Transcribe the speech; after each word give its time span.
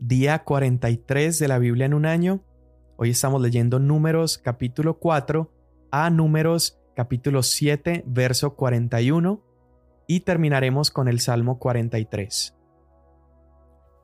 día 0.00 0.44
43 0.44 1.38
de 1.38 1.48
la 1.48 1.58
Biblia 1.58 1.84
en 1.84 1.92
un 1.92 2.06
año. 2.06 2.42
Hoy 2.96 3.10
estamos 3.10 3.42
leyendo 3.42 3.78
Números 3.78 4.38
capítulo 4.38 4.98
4 4.98 5.52
a 5.90 6.08
Números 6.08 6.80
capítulo 6.96 7.42
7, 7.42 8.04
verso 8.06 8.56
41 8.56 9.44
y 10.06 10.20
terminaremos 10.20 10.90
con 10.90 11.06
el 11.06 11.20
Salmo 11.20 11.58
43. 11.58 12.56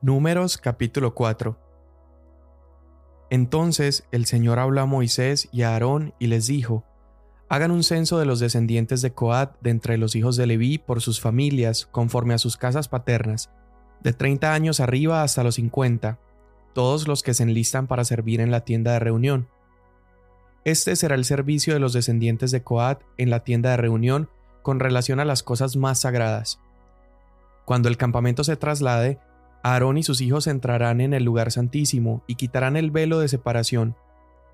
Números 0.03 0.59
capítulo 0.59 1.15
4 1.15 1.57
Entonces 3.31 4.07
el 4.11 4.27
Señor 4.27 4.59
habló 4.59 4.81
a 4.81 4.85
Moisés 4.85 5.49
y 5.51 5.63
a 5.63 5.73
Aarón 5.73 6.13
y 6.19 6.27
les 6.27 6.45
dijo, 6.45 6.85
Hagan 7.49 7.71
un 7.71 7.81
censo 7.81 8.19
de 8.19 8.25
los 8.25 8.39
descendientes 8.39 9.01
de 9.01 9.13
Coat 9.13 9.55
de 9.61 9.71
entre 9.71 9.97
los 9.97 10.15
hijos 10.15 10.35
de 10.35 10.45
Leví 10.45 10.77
por 10.77 11.01
sus 11.01 11.19
familias, 11.19 11.87
conforme 11.87 12.35
a 12.35 12.37
sus 12.37 12.55
casas 12.55 12.87
paternas, 12.87 13.49
de 14.03 14.13
30 14.13 14.53
años 14.53 14.79
arriba 14.79 15.23
hasta 15.23 15.43
los 15.43 15.55
50, 15.55 16.19
todos 16.73 17.07
los 17.07 17.23
que 17.23 17.33
se 17.33 17.43
enlistan 17.43 17.87
para 17.87 18.03
servir 18.03 18.41
en 18.41 18.51
la 18.51 18.61
tienda 18.61 18.93
de 18.93 18.99
reunión. 18.99 19.47
Este 20.63 20.95
será 20.95 21.15
el 21.15 21.25
servicio 21.25 21.73
de 21.73 21.79
los 21.79 21.93
descendientes 21.93 22.51
de 22.51 22.61
Coat 22.61 23.01
en 23.17 23.29
la 23.29 23.43
tienda 23.43 23.71
de 23.71 23.77
reunión 23.77 24.29
con 24.61 24.79
relación 24.79 25.19
a 25.19 25.25
las 25.25 25.43
cosas 25.43 25.77
más 25.77 26.01
sagradas. 26.01 26.59
Cuando 27.65 27.89
el 27.89 27.97
campamento 27.97 28.43
se 28.43 28.57
traslade, 28.57 29.19
Aarón 29.63 29.97
y 29.97 30.03
sus 30.03 30.21
hijos 30.21 30.47
entrarán 30.47 31.01
en 31.01 31.13
el 31.13 31.23
lugar 31.23 31.51
santísimo 31.51 32.21
y 32.27 32.35
quitarán 32.35 32.77
el 32.77 32.91
velo 32.91 33.19
de 33.19 33.27
separación, 33.27 33.95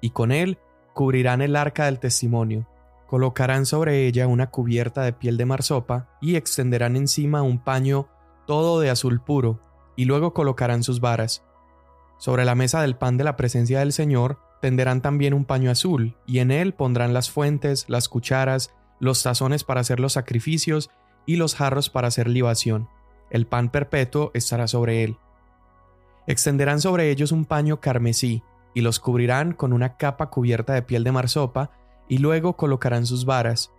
y 0.02 0.12
con 0.12 0.32
él 0.32 0.58
cubrirán 0.94 1.42
el 1.42 1.56
arca 1.56 1.86
del 1.86 2.00
testimonio, 2.00 2.68
colocarán 3.08 3.66
sobre 3.66 4.08
ella 4.08 4.28
una 4.28 4.50
cubierta 4.50 5.02
de 5.02 5.14
piel 5.14 5.38
de 5.38 5.46
marsopa 5.46 6.10
y 6.22 6.36
extenderán 6.36 6.96
encima 6.96 7.42
un 7.42 7.60
paño 7.60 8.08
todo 8.46 8.80
de 8.80 8.90
azul 8.90 9.22
puro, 9.22 9.60
y 9.96 10.06
luego 10.06 10.34
colocarán 10.34 10.84
sus 10.84 11.00
varas. 11.00 11.44
Sobre 12.18 12.46
la 12.46 12.56
mesa 12.56 12.82
del 12.82 12.96
pan 12.96 13.18
de 13.18 13.24
la 13.24 13.36
presencia 13.36 13.80
del 13.80 13.94
Señor 13.94 14.40
tenderán 14.62 15.02
también 15.02 15.34
un 15.34 15.46
paño 15.46 15.70
azul, 15.70 16.16
y 16.26 16.40
en 16.40 16.52
él 16.52 16.74
pondrán 16.74 17.14
las 17.14 17.30
fuentes, 17.30 17.86
las 17.90 18.08
cucharas, 18.08 18.74
los 19.00 19.22
tazones 19.22 19.64
para 19.64 19.82
hacer 19.82 20.00
los 20.00 20.14
sacrificios 20.14 20.90
y 21.26 21.36
los 21.36 21.56
jarros 21.56 21.90
para 21.90 22.08
hacer 22.08 22.30
libación. 22.30 22.88
El 23.30 23.46
pan 23.46 23.70
perpetuo 23.70 24.32
estará 24.34 24.68
sobre 24.68 25.04
él. 25.04 25.18
Extenderán 26.28 26.80
sobre 26.80 27.10
ellos 27.10 27.32
un 27.32 27.46
paño 27.46 27.82
carmesí, 27.82 28.44
y 28.74 28.82
los 28.82 29.00
cubrirán 29.00 29.54
con 29.54 29.74
una 29.74 29.98
capa 29.98 30.30
cubierta 30.30 30.74
de 30.74 30.82
piel 30.82 31.04
de 31.04 31.12
marsopa, 31.12 31.72
y 32.08 32.20
luego 32.20 32.56
colocarán 32.56 33.06
sus 33.06 33.26
varas. 33.26 33.72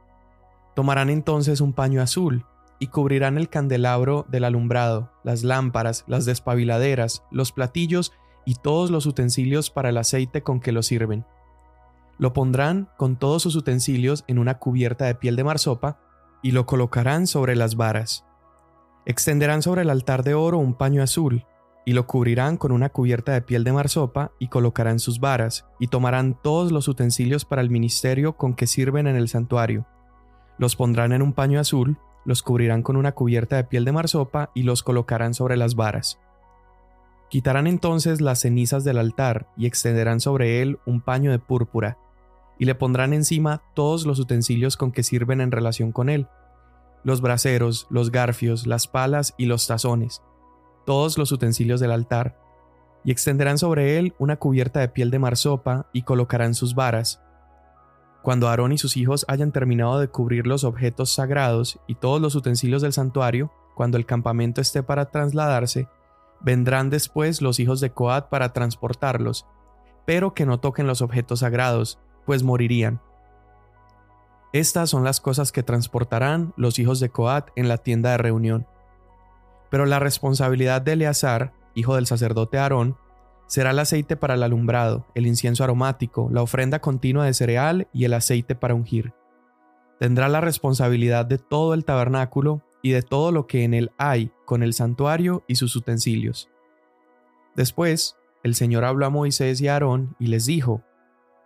Tomarán 0.75 1.09
entonces 1.09 1.61
un 1.61 1.73
paño 1.73 2.03
azul, 2.03 2.45
y 2.78 2.89
cubrirán 2.89 3.39
el 3.39 3.48
candelabro 3.48 4.27
del 4.28 4.44
alumbrado, 4.44 5.12
las 5.22 5.42
lámparas, 5.44 6.05
las 6.06 6.25
despabiladeras, 6.25 7.25
los 7.31 7.53
platillos 7.53 8.12
y 8.44 8.56
todos 8.56 8.91
los 8.91 9.06
utensilios 9.06 9.70
para 9.70 9.89
el 9.89 9.97
aceite 9.97 10.42
con 10.42 10.61
que 10.61 10.72
lo 10.72 10.83
sirven. 10.83 11.25
Lo 12.19 12.33
pondrán 12.33 12.89
con 12.97 13.16
todos 13.16 13.42
sus 13.42 13.56
utensilios 13.56 14.25
en 14.27 14.39
una 14.39 14.58
cubierta 14.58 15.06
de 15.06 15.14
piel 15.14 15.36
de 15.36 15.44
marsopa 15.44 15.98
y 16.42 16.53
lo 16.53 16.66
colocarán 16.66 17.27
sobre 17.27 17.56
las 17.56 17.77
varas. 17.77 18.25
Extenderán 19.06 19.62
sobre 19.62 19.83
el 19.83 19.91
altar 19.91 20.22
de 20.22 20.34
oro 20.34 20.59
un 20.59 20.75
paño 20.75 21.03
azul, 21.03 21.47
y 21.86 21.92
lo 21.92 22.06
cubrirán 22.06 22.56
con 22.56 22.72
una 22.72 22.88
cubierta 22.88 23.33
de 23.33 23.42
piel 23.42 23.64
de 23.64 23.72
marsopa 23.72 24.33
y 24.38 24.48
colocarán 24.48 24.98
sus 24.98 25.20
varas, 25.20 25.66
y 25.78 25.88
tomarán 25.88 26.38
todos 26.42 26.72
los 26.72 26.88
utensilios 26.88 27.44
para 27.44 27.61
el 27.61 27.70
ministerio 27.70 28.36
con 28.36 28.55
que 28.55 28.66
sirven 28.66 29.06
en 29.06 29.16
el 29.16 29.28
santuario. 29.28 29.86
Los 30.59 30.77
pondrán 30.77 31.12
en 31.12 31.20
un 31.20 31.33
paño 31.33 31.61
azul, 31.61 31.98
los 32.25 32.42
cubrirán 32.42 32.83
con 32.83 32.97
una 32.97 33.12
cubierta 33.12 33.56
de 33.56 33.64
piel 33.64 33.84
de 33.84 33.92
marsopa 33.92 34.50
y 34.55 34.62
los 34.62 34.83
colocarán 34.83 35.34
sobre 35.34 35.56
las 35.56 35.75
varas. 35.75 36.19
Quitarán 37.28 37.66
entonces 37.66 38.20
las 38.20 38.41
cenizas 38.41 38.84
del 38.84 38.98
altar 38.98 39.48
y 39.56 39.66
extenderán 39.66 40.20
sobre 40.20 40.62
él 40.62 40.78
un 40.86 41.00
paño 41.00 41.31
de 41.31 41.39
púrpura, 41.39 41.98
y 42.58 42.66
le 42.66 42.75
pondrán 42.75 43.12
encima 43.12 43.62
todos 43.75 44.06
los 44.06 44.20
utensilios 44.20 44.76
con 44.76 44.93
que 44.93 45.03
sirven 45.03 45.41
en 45.41 45.50
relación 45.50 45.91
con 45.91 46.09
él, 46.09 46.28
los 47.03 47.21
braseros, 47.21 47.87
los 47.91 48.12
garfios, 48.12 48.66
las 48.66 48.87
palas 48.87 49.34
y 49.37 49.47
los 49.47 49.66
tazones, 49.66 50.22
todos 50.87 51.19
los 51.19 51.32
utensilios 51.32 51.81
del 51.81 51.91
altar, 51.91 52.38
y 53.04 53.10
extenderán 53.10 53.59
sobre 53.59 53.99
él 53.99 54.15
una 54.19 54.37
cubierta 54.37 54.81
de 54.81 54.88
piel 54.88 55.10
de 55.10 55.19
marsopa 55.19 55.88
y 55.93 56.03
colocarán 56.03 56.54
sus 56.54 56.75
varas, 56.75 57.20
cuando 58.25 58.49
Aarón 58.49 58.73
y 58.73 58.79
sus 58.79 58.97
hijos 58.97 59.27
hayan 59.29 59.53
terminado 59.53 60.01
de 60.01 60.09
cubrir 60.09 60.47
los 60.47 60.65
objetos 60.65 61.11
sagrados 61.11 61.79
y 61.87 61.97
todos 61.97 62.23
los 62.23 62.35
utensilios 62.35 62.81
del 62.81 62.95
santuario, 62.95 63.53
cuando 63.75 63.99
el 63.99 64.07
campamento 64.07 64.62
esté 64.62 64.83
para 64.83 65.11
trasladarse, 65.11 65.89
vendrán 66.41 66.89
después 66.89 67.43
los 67.43 67.61
hijos 67.61 67.81
de 67.81 67.91
Coat 67.91 68.31
para 68.31 68.55
transportarlos, 68.55 69.47
pero 70.07 70.33
que 70.33 70.47
no 70.47 70.59
toquen 70.59 70.87
los 70.87 71.03
objetos 71.03 71.41
sagrados, 71.41 71.99
pues 72.25 72.43
morirían. 72.43 73.03
Estas 74.55 74.89
son 74.89 75.05
las 75.05 75.21
cosas 75.21 75.53
que 75.53 75.62
transportarán 75.62 76.55
los 76.56 76.79
hijos 76.79 77.01
de 77.01 77.11
Coat 77.11 77.51
en 77.56 77.69
la 77.69 77.77
tienda 77.77 78.12
de 78.12 78.19
reunión. 78.19 78.67
Pero 79.69 79.85
la 79.85 79.99
responsabilidad 79.99 80.81
de 80.81 80.93
Eleazar, 80.93 81.53
hijo 81.75 81.95
del 81.95 82.06
sacerdote 82.06 82.56
Aarón, 82.56 82.97
Será 83.47 83.71
el 83.71 83.78
aceite 83.78 84.16
para 84.16 84.34
el 84.34 84.43
alumbrado, 84.43 85.06
el 85.15 85.27
incienso 85.27 85.65
aromático, 85.65 86.28
la 86.32 86.43
ofrenda 86.43 86.81
continua 86.81 87.27
de 87.27 87.34
cereal 87.34 87.88
y 87.93 88.05
el 88.05 88.15
aceite 88.15 88.55
para 88.55 88.75
ungir. 88.75 89.12
Tendrá 90.00 90.28
la 90.28 90.41
responsabilidad 90.41 91.27
de 91.27 91.38
todo 91.38 91.75
el 91.75 91.84
tabernáculo 91.84 92.62
y 92.82 92.91
de 92.91 93.03
todo 93.03 93.32
lo 93.32 93.47
que 93.47 93.65
en 93.65 93.75
él 93.75 93.93
hay, 93.97 94.31
con 94.44 94.62
el 94.62 94.75
santuario 94.75 95.44
y 95.47 95.56
sus 95.56 95.77
utensilios. 95.77 96.50
Después, 97.55 98.16
el 98.43 98.55
Señor 98.55 98.84
habló 98.84 99.06
a 99.06 99.10
Moisés 99.10 99.61
y 99.61 99.69
a 99.69 99.75
Aarón 99.75 100.16
y 100.19 100.26
les 100.26 100.47
dijo, 100.47 100.82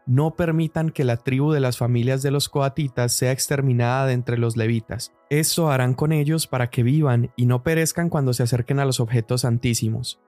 No 0.06 0.34
permitan 0.34 0.90
que 0.90 1.04
la 1.04 1.18
tribu 1.18 1.52
de 1.52 1.60
las 1.60 1.78
familias 1.78 2.22
de 2.22 2.30
los 2.30 2.48
coatitas 2.48 3.12
sea 3.12 3.30
exterminada 3.30 4.06
de 4.06 4.14
entre 4.14 4.38
los 4.38 4.56
levitas. 4.56 5.12
Esto 5.30 5.70
harán 5.70 5.94
con 5.94 6.12
ellos 6.12 6.46
para 6.46 6.70
que 6.70 6.82
vivan 6.82 7.30
y 7.36 7.46
no 7.46 7.62
perezcan 7.62 8.08
cuando 8.08 8.32
se 8.32 8.42
acerquen 8.42 8.80
a 8.80 8.84
los 8.84 8.98
objetos 8.98 9.42
santísimos. 9.42 10.18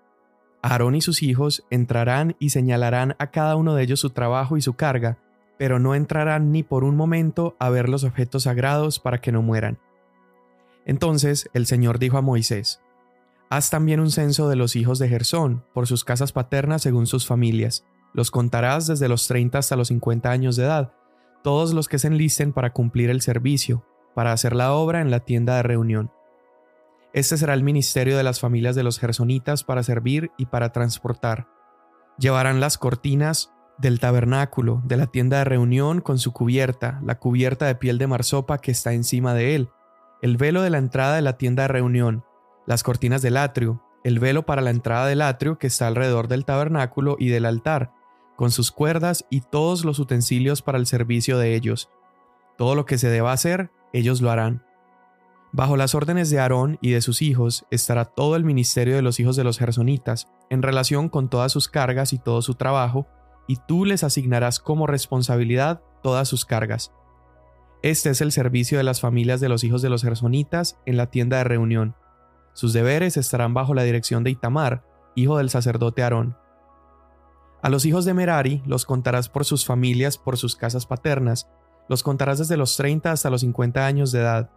Aarón 0.63 0.95
y 0.95 1.01
sus 1.01 1.23
hijos 1.23 1.65
entrarán 1.71 2.37
y 2.39 2.51
señalarán 2.51 3.17
a 3.19 3.31
cada 3.31 3.57
uno 3.57 3.75
de 3.75 3.83
ellos 3.83 4.01
su 4.01 4.11
trabajo 4.11 4.57
y 4.57 4.63
su 4.63 4.75
carga, 4.75 5.19
pero 5.59 5.79
no 5.79 5.95
entrarán 5.95 6.53
ni 6.53 6.63
por 6.63 6.85
un 6.85 6.97
momento 6.97 7.57
a 7.59 7.71
ver 7.71 7.89
los 7.89 8.05
objetos 8.05 8.45
sagrados 8.45 8.99
para 8.99 9.21
que 9.21 9.33
no 9.33 9.43
mueran. 9.43 9.79
Entonces 10.85 11.49
el 11.55 11.67
Señor 11.67 11.99
dijo 11.99 12.19
a 12.19 12.23
Moisés, 12.23 12.81
Haz 13.49 13.69
también 13.69 14.01
un 14.01 14.11
censo 14.11 14.49
de 14.49 14.57
los 14.57 14.77
hijos 14.77 14.99
de 14.99 15.09
Gersón, 15.09 15.65
por 15.75 15.87
sus 15.87 16.05
casas 16.05 16.33
paternas 16.33 16.83
según 16.83 17.07
sus 17.07 17.27
familias. 17.27 17.85
Los 18.13 18.31
contarás 18.31 18.87
desde 18.87 19.09
los 19.09 19.27
30 19.27 19.59
hasta 19.59 19.77
los 19.77 19.89
50 19.89 20.31
años 20.31 20.57
de 20.57 20.65
edad, 20.65 20.93
todos 21.43 21.75
los 21.75 21.89
que 21.89 21.99
se 21.99 22.07
enlisten 22.07 22.53
para 22.53 22.73
cumplir 22.73 23.11
el 23.11 23.23
servicio, 23.23 23.85
para 24.15 24.33
hacer 24.33 24.55
la 24.55 24.73
obra 24.73 25.01
en 25.01 25.11
la 25.11 25.21
tienda 25.21 25.57
de 25.57 25.63
reunión. 25.63 26.13
Este 27.13 27.37
será 27.37 27.55
el 27.55 27.65
ministerio 27.65 28.17
de 28.17 28.23
las 28.23 28.39
familias 28.39 28.77
de 28.77 28.85
los 28.85 28.99
gersonitas 28.99 29.65
para 29.65 29.83
servir 29.83 30.31
y 30.37 30.47
para 30.47 30.71
transportar. 30.71 31.49
Llevarán 32.19 32.61
las 32.61 32.79
cortinas 32.79 33.53
del 33.79 33.99
tabernáculo, 33.99 34.83
de 34.85 34.97
la 34.97 35.07
tienda 35.07 35.39
de 35.39 35.45
reunión 35.45 36.01
con 36.01 36.19
su 36.19 36.33
cubierta, 36.33 37.01
la 37.03 37.19
cubierta 37.19 37.67
de 37.67 37.75
piel 37.75 37.99
de 37.99 38.07
marsopa 38.07 38.59
que 38.59 38.71
está 38.71 38.93
encima 38.93 39.35
de 39.35 39.57
él, 39.57 39.71
el 40.23 40.37
velo 40.37 40.63
de 40.63 40.71
la 40.71 40.79
entrada 40.79 41.17
de 41.17 41.23
la 41.23 41.39
tienda 41.39 41.63
de 41.63 41.69
reunión, 41.69 42.25
las 42.67 42.83
cortinas 42.83 43.23
del 43.23 43.39
atrio, 43.39 43.83
el 44.05 44.19
velo 44.19 44.47
para 44.47 44.63
la 44.63 44.71
entrada 44.71 45.07
del 45.07 45.23
atrio 45.23 45.59
que 45.59 45.67
está 45.67 45.87
alrededor 45.87 46.29
del 46.29 46.45
tabernáculo 46.45 47.17
y 47.19 47.29
del 47.29 47.47
altar, 47.47 47.93
con 48.37 48.51
sus 48.51 48.71
cuerdas 48.71 49.27
y 49.31 49.41
todos 49.41 49.85
los 49.85 49.99
utensilios 49.99 50.63
para 50.63 50.79
el 50.79 50.87
servicio 50.87 51.39
de 51.39 51.55
ellos. 51.55 51.91
Todo 52.57 52.75
lo 52.75 52.85
que 52.85 52.99
se 52.99 53.09
deba 53.09 53.33
hacer, 53.33 53.71
ellos 53.93 54.21
lo 54.21 54.31
harán. 54.31 54.63
Bajo 55.53 55.77
las 55.77 55.97
órdenes 55.97 56.31
de 56.31 56.39
Aarón 56.39 56.79
y 56.81 56.91
de 56.93 57.01
sus 57.01 57.23
hijos 57.23 57.67
estará 57.73 58.05
todo 58.05 58.37
el 58.37 58.45
ministerio 58.45 58.95
de 58.95 59.03
los 59.03 59.19
hijos 59.19 59.35
de 59.35 59.43
los 59.43 59.59
gersonitas, 59.59 60.29
en 60.49 60.63
relación 60.63 61.09
con 61.09 61.29
todas 61.29 61.51
sus 61.51 61.69
cargas 61.69 62.13
y 62.13 62.19
todo 62.19 62.41
su 62.41 62.55
trabajo, 62.55 63.09
y 63.49 63.57
tú 63.57 63.85
les 63.85 64.05
asignarás 64.05 64.61
como 64.61 64.87
responsabilidad 64.87 65.83
todas 66.05 66.29
sus 66.29 66.45
cargas. 66.45 66.93
Este 67.83 68.11
es 68.11 68.21
el 68.21 68.31
servicio 68.31 68.79
de 68.79 68.85
las 68.85 69.01
familias 69.01 69.41
de 69.41 69.49
los 69.49 69.65
hijos 69.65 69.83
de 69.83 69.91
los 69.91 70.03
gersonitas 70.03 70.79
en 70.87 70.97
la 70.97 71.07
tienda 71.07 71.39
de 71.39 71.45
reunión. 71.45 71.97
Sus 72.53 72.73
deberes 72.73 73.17
estarán 73.17 73.53
bajo 73.53 73.75
la 73.75 73.83
dirección 73.83 74.23
de 74.23 74.31
Itamar, 74.31 74.85
hijo 75.17 75.39
del 75.39 75.51
sacerdote 75.51 76.05
Aarón. 76.05 76.37
A 77.61 77.71
los 77.71 77.85
hijos 77.87 78.05
de 78.05 78.15
Merari 78.15 78.63
los 78.67 78.87
contarás 78.87 79.29
por 79.29 79.45
sus 79.45 79.67
familias, 79.67 80.17
por 80.17 80.37
sus 80.37 80.55
casas 80.55 80.87
paternas, 80.87 81.49
los 81.89 82.05
contarás 82.05 82.39
desde 82.39 82.57
los 82.57 82.77
30 82.77 83.11
hasta 83.11 83.31
los 83.31 83.41
50 83.41 83.85
años 83.85 84.13
de 84.13 84.21
edad 84.21 84.51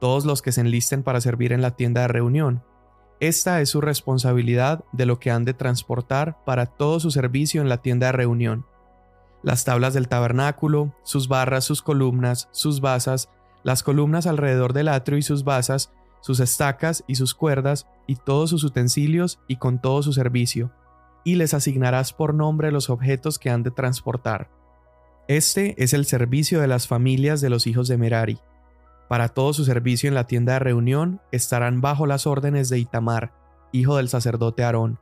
todos 0.00 0.24
los 0.24 0.42
que 0.42 0.52
se 0.52 0.60
enlisten 0.60 1.02
para 1.02 1.20
servir 1.20 1.52
en 1.52 1.62
la 1.62 1.72
tienda 1.72 2.02
de 2.02 2.08
reunión. 2.08 2.62
Esta 3.20 3.60
es 3.60 3.70
su 3.70 3.80
responsabilidad 3.80 4.84
de 4.92 5.06
lo 5.06 5.18
que 5.18 5.30
han 5.30 5.44
de 5.44 5.54
transportar 5.54 6.44
para 6.44 6.66
todo 6.66 7.00
su 7.00 7.10
servicio 7.10 7.62
en 7.62 7.68
la 7.68 7.78
tienda 7.78 8.06
de 8.06 8.12
reunión. 8.12 8.66
Las 9.42 9.64
tablas 9.64 9.94
del 9.94 10.08
tabernáculo, 10.08 10.94
sus 11.04 11.28
barras, 11.28 11.64
sus 11.64 11.82
columnas, 11.82 12.48
sus 12.50 12.80
basas, 12.80 13.30
las 13.62 13.82
columnas 13.82 14.26
alrededor 14.26 14.72
del 14.72 14.88
atrio 14.88 15.18
y 15.18 15.22
sus 15.22 15.44
basas, 15.44 15.92
sus 16.20 16.40
estacas 16.40 17.04
y 17.06 17.16
sus 17.16 17.34
cuerdas, 17.34 17.86
y 18.06 18.16
todos 18.16 18.50
sus 18.50 18.64
utensilios, 18.64 19.40
y 19.46 19.56
con 19.56 19.80
todo 19.80 20.02
su 20.02 20.12
servicio, 20.12 20.70
y 21.24 21.34
les 21.34 21.52
asignarás 21.52 22.12
por 22.12 22.34
nombre 22.34 22.72
los 22.72 22.88
objetos 22.88 23.38
que 23.38 23.50
han 23.50 23.62
de 23.62 23.70
transportar. 23.70 24.50
Este 25.28 25.82
es 25.82 25.92
el 25.92 26.06
servicio 26.06 26.60
de 26.60 26.66
las 26.66 26.88
familias 26.88 27.40
de 27.40 27.50
los 27.50 27.66
hijos 27.66 27.88
de 27.88 27.98
Merari. 27.98 28.38
Para 29.08 29.28
todo 29.28 29.52
su 29.52 29.64
servicio 29.64 30.08
en 30.08 30.14
la 30.14 30.26
tienda 30.26 30.54
de 30.54 30.58
reunión 30.60 31.20
estarán 31.30 31.80
bajo 31.80 32.06
las 32.06 32.26
órdenes 32.26 32.68
de 32.68 32.78
Itamar, 32.78 33.32
hijo 33.72 33.96
del 33.96 34.08
sacerdote 34.08 34.64
Aarón. 34.64 34.98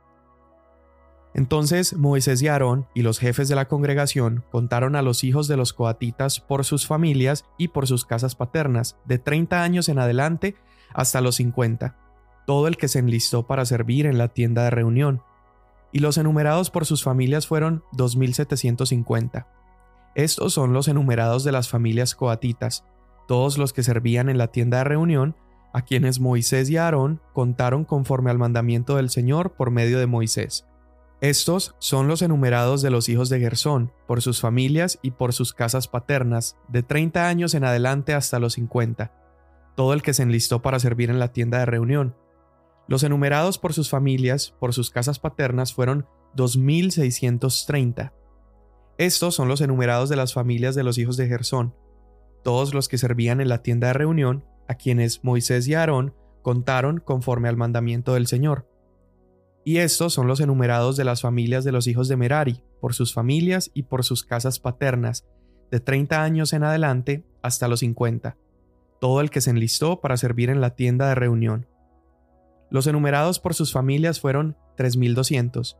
Entonces 1.33 1.95
Moisés 1.95 2.41
y 2.41 2.47
Aarón 2.47 2.87
y 2.93 3.01
los 3.01 3.17
jefes 3.17 3.47
de 3.47 3.55
la 3.55 3.67
congregación 3.67 4.43
contaron 4.51 4.95
a 4.95 5.01
los 5.01 5.23
hijos 5.23 5.47
de 5.47 5.57
los 5.57 5.73
coatitas 5.73 6.39
por 6.39 6.63
sus 6.63 6.85
familias 6.85 7.45
y 7.57 7.69
por 7.69 7.87
sus 7.87 8.05
casas 8.05 8.35
paternas, 8.35 8.97
de 9.05 9.17
30 9.17 9.63
años 9.63 9.89
en 9.89 9.97
adelante 9.97 10.55
hasta 10.93 11.21
los 11.21 11.35
50, 11.35 11.97
todo 12.45 12.67
el 12.67 12.77
que 12.77 12.87
se 12.87 12.99
enlistó 12.99 13.47
para 13.47 13.65
servir 13.65 14.05
en 14.05 14.19
la 14.19 14.27
tienda 14.27 14.63
de 14.65 14.69
reunión. 14.69 15.23
Y 15.91 15.99
los 15.99 16.17
enumerados 16.17 16.69
por 16.69 16.85
sus 16.85 17.03
familias 17.03 17.47
fueron 17.47 17.83
2.750. 17.93 19.47
Estos 20.15 20.53
son 20.53 20.73
los 20.73 20.87
enumerados 20.87 21.43
de 21.43 21.51
las 21.51 21.69
familias 21.69 22.13
coatitas, 22.13 22.85
todos 23.27 23.57
los 23.57 23.73
que 23.73 23.83
servían 23.83 24.29
en 24.29 24.37
la 24.37 24.47
tienda 24.47 24.79
de 24.79 24.83
reunión, 24.85 25.35
a 25.73 25.81
quienes 25.81 26.19
Moisés 26.19 26.69
y 26.69 26.77
Aarón 26.77 27.21
contaron 27.33 27.83
conforme 27.85 28.31
al 28.31 28.37
mandamiento 28.37 28.95
del 28.95 29.09
Señor 29.09 29.53
por 29.53 29.71
medio 29.71 29.99
de 29.99 30.07
Moisés 30.07 30.67
estos 31.23 31.73
son 31.79 32.09
los 32.09 32.21
enumerados 32.21 32.81
de 32.81 32.89
los 32.89 33.07
hijos 33.07 33.29
de 33.29 33.39
Gersón, 33.39 33.93
por 34.07 34.21
sus 34.21 34.41
familias 34.41 34.99
y 35.01 35.11
por 35.11 35.31
sus 35.31 35.53
casas 35.53 35.87
paternas, 35.87 36.57
de 36.67 36.83
30 36.83 37.29
años 37.29 37.53
en 37.53 37.63
adelante 37.63 38.13
hasta 38.13 38.39
los 38.39 38.55
50, 38.55 39.13
todo 39.77 39.93
el 39.93 40.01
que 40.01 40.13
se 40.13 40.23
enlistó 40.23 40.61
para 40.61 40.79
servir 40.79 41.09
en 41.09 41.19
la 41.19 41.29
tienda 41.29 41.59
de 41.59 41.65
reunión. 41.65 42.17
Los 42.89 43.03
enumerados 43.03 43.57
por 43.57 43.71
sus 43.71 43.89
familias, 43.89 44.53
por 44.59 44.73
sus 44.73 44.89
casas 44.89 45.17
paternas, 45.17 45.73
fueron 45.73 46.07
2.630. 46.35 48.11
Estos 48.97 49.33
son 49.33 49.47
los 49.47 49.61
enumerados 49.61 50.09
de 50.09 50.17
las 50.17 50.33
familias 50.33 50.75
de 50.75 50.83
los 50.83 50.97
hijos 50.97 51.15
de 51.15 51.29
Gersón, 51.29 51.73
todos 52.43 52.73
los 52.73 52.87
que 52.87 52.97
servían 52.97 53.41
en 53.41 53.49
la 53.49 53.63
tienda 53.63 53.87
de 53.87 53.93
reunión, 53.93 54.45
a 54.67 54.75
quienes 54.75 55.23
Moisés 55.23 55.67
y 55.67 55.73
Aarón 55.73 56.13
contaron 56.41 56.99
conforme 56.99 57.49
al 57.49 57.57
mandamiento 57.57 58.13
del 58.13 58.27
Señor. 58.27 58.67
Y 59.65 59.77
estos 59.77 60.13
son 60.13 60.27
los 60.27 60.41
enumerados 60.41 60.97
de 60.97 61.05
las 61.05 61.21
familias 61.21 61.63
de 61.63 61.71
los 61.71 61.87
hijos 61.87 62.07
de 62.07 62.17
Merari, 62.17 62.63
por 62.81 62.93
sus 62.93 63.13
familias 63.13 63.71
y 63.73 63.83
por 63.83 64.03
sus 64.03 64.23
casas 64.23 64.59
paternas, 64.59 65.25
de 65.71 65.79
30 65.79 66.21
años 66.21 66.53
en 66.53 66.63
adelante 66.63 67.25
hasta 67.41 67.67
los 67.67 67.79
50, 67.79 68.37
todo 68.99 69.21
el 69.21 69.29
que 69.29 69.41
se 69.41 69.49
enlistó 69.49 70.01
para 70.01 70.17
servir 70.17 70.49
en 70.49 70.61
la 70.61 70.75
tienda 70.75 71.07
de 71.07 71.15
reunión. 71.15 71.67
Los 72.69 72.87
enumerados 72.87 73.39
por 73.39 73.53
sus 73.53 73.71
familias 73.71 74.19
fueron 74.19 74.57
3.200. 74.77 75.77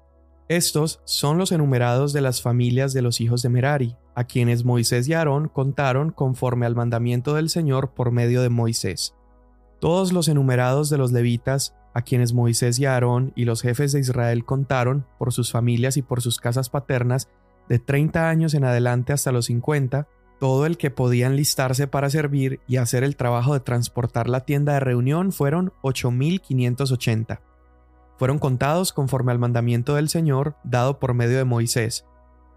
Estos 0.50 1.02
son 1.06 1.38
los 1.38 1.52
enumerados 1.52 2.12
de 2.12 2.22
las 2.22 2.42
familias 2.42 2.94
de 2.94 3.02
los 3.02 3.22
hijos 3.22 3.42
de 3.42 3.50
Merari, 3.50 3.96
a 4.14 4.26
quienes 4.26 4.66
Moisés 4.66 5.08
y 5.08 5.14
Aarón 5.14 5.48
contaron 5.48 6.12
conforme 6.12 6.66
al 6.66 6.76
mandamiento 6.76 7.34
del 7.34 7.50
Señor 7.50 7.94
por 7.94 8.12
medio 8.12 8.42
de 8.42 8.50
Moisés. 8.50 9.16
Todos 9.80 10.12
los 10.12 10.28
enumerados 10.28 10.90
de 10.90 10.98
los 10.98 11.12
levitas 11.12 11.76
a 11.94 12.02
quienes 12.02 12.34
Moisés 12.34 12.80
y 12.80 12.86
Aarón 12.86 13.32
y 13.36 13.46
los 13.46 13.62
jefes 13.62 13.92
de 13.92 14.00
Israel 14.00 14.46
contaron 14.46 15.06
por 15.18 15.32
sus 15.32 15.52
familias 15.52 15.96
y 15.98 16.02
por 16.02 16.22
sus 16.22 16.40
casas 16.40 16.70
paternas 16.70 17.30
de 17.70 17.80
30 17.80 18.30
años 18.30 18.54
en 18.54 18.66
adelante 18.66 19.14
hasta 19.14 19.32
los 19.32 19.46
50, 19.46 20.08
todo 20.40 20.66
el 20.66 20.78
que 20.78 20.92
podía 20.92 21.28
enlistarse 21.28 21.88
para 21.88 22.10
servir 22.10 22.60
y 22.68 22.78
hacer 22.78 23.04
el 23.04 23.16
trabajo 23.16 23.54
de 23.54 23.62
transportar 23.62 24.28
la 24.28 24.42
tienda 24.42 24.74
de 24.74 24.82
reunión 24.82 25.32
fueron 25.32 25.72
8.580. 25.84 27.40
Fueron 28.24 28.40
contados 28.40 28.94
conforme 28.94 29.34
al 29.34 29.38
mandamiento 29.38 29.96
del 29.96 30.08
Señor 30.08 30.56
dado 30.64 30.98
por 30.98 31.14
medio 31.14 31.38
de 31.38 31.44
Moisés, 31.44 32.06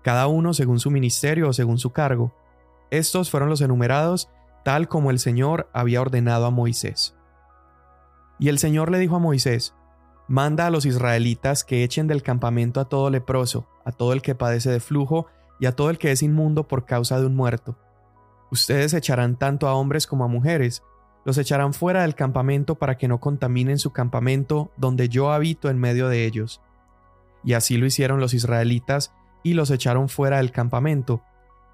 cada 0.05 0.29
uno 0.29 0.55
según 0.55 0.79
su 0.79 0.93
ministerio 0.93 1.49
o 1.49 1.53
según 1.53 1.79
su 1.79 1.91
cargo. 1.91 2.33
Estos 2.93 3.33
fueron 3.33 3.49
los 3.49 3.61
enumerados 3.61 4.31
tal 4.65 4.87
como 4.87 5.11
el 5.11 5.19
Señor 5.19 5.69
había 5.73 6.01
ordenado 6.01 6.47
a 6.47 6.53
Moisés. 6.53 7.17
Y 8.39 8.49
el 8.49 8.61
Señor 8.61 8.93
le 8.93 9.01
dijo 9.01 9.17
a 9.17 9.19
Moisés, 9.19 9.75
Manda 10.29 10.69
a 10.69 10.71
los 10.71 10.87
israelitas 10.87 11.65
que 11.65 11.83
echen 11.83 12.07
del 12.07 12.23
campamento 12.23 12.79
a 12.79 12.89
todo 12.89 13.11
leproso, 13.11 13.67
a 13.85 13.91
todo 13.91 14.13
el 14.13 14.23
que 14.23 14.37
padece 14.37 14.71
de 14.71 14.79
flujo 14.79 15.27
y 15.59 15.67
a 15.67 15.73
todo 15.73 15.91
el 15.91 15.99
que 15.99 16.13
es 16.13 16.23
inmundo 16.23 16.69
por 16.69 16.85
causa 16.85 17.19
de 17.19 17.27
un 17.27 17.35
muerto. 17.35 17.77
Ustedes 18.53 18.95
echarán 18.95 19.35
tanto 19.35 19.67
a 19.67 19.75
hombres 19.75 20.07
como 20.07 20.23
a 20.23 20.29
mujeres, 20.29 20.85
los 21.27 21.39
echarán 21.39 21.75
fuera 21.75 22.03
del 22.03 22.15
campamento 22.15 22.77
para 22.77 22.97
que 22.97 23.09
no 23.09 23.19
contaminen 23.19 23.79
su 23.79 23.91
campamento 23.91 24.71
donde 24.77 25.09
yo 25.09 25.33
habito 25.33 25.69
en 25.69 25.77
medio 25.77 26.09
de 26.09 26.25
ellos. 26.25 26.63
Y 27.43 27.55
así 27.55 27.79
lo 27.79 27.85
hicieron 27.85 28.21
los 28.21 28.33
israelitas 28.33 29.13
y 29.43 29.55
los 29.55 29.73
echaron 29.73 30.09
fuera 30.09 30.37
del 30.37 30.53
campamento, 30.53 31.23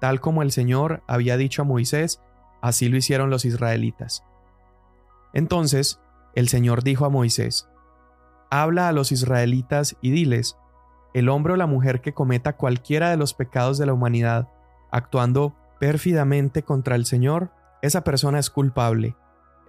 tal 0.01 0.21
como 0.21 0.41
el 0.41 0.51
Señor 0.51 1.03
había 1.05 1.37
dicho 1.37 1.61
a 1.61 1.65
Moisés, 1.65 2.19
así 2.63 2.89
lo 2.89 2.97
hicieron 2.97 3.29
los 3.29 3.45
israelitas. 3.45 4.23
Entonces 5.33 6.01
el 6.33 6.49
Señor 6.49 6.83
dijo 6.83 7.05
a 7.05 7.09
Moisés, 7.09 7.69
Habla 8.49 8.87
a 8.87 8.91
los 8.91 9.11
israelitas 9.11 9.97
y 10.01 10.09
diles, 10.09 10.57
el 11.13 11.29
hombre 11.29 11.53
o 11.53 11.57
la 11.57 11.67
mujer 11.67 12.01
que 12.01 12.13
cometa 12.13 12.53
cualquiera 12.53 13.11
de 13.11 13.17
los 13.17 13.35
pecados 13.35 13.77
de 13.77 13.85
la 13.85 13.93
humanidad, 13.93 14.49
actuando 14.89 15.55
pérfidamente 15.79 16.63
contra 16.63 16.95
el 16.95 17.05
Señor, 17.05 17.51
esa 17.83 18.03
persona 18.03 18.39
es 18.39 18.49
culpable. 18.49 19.15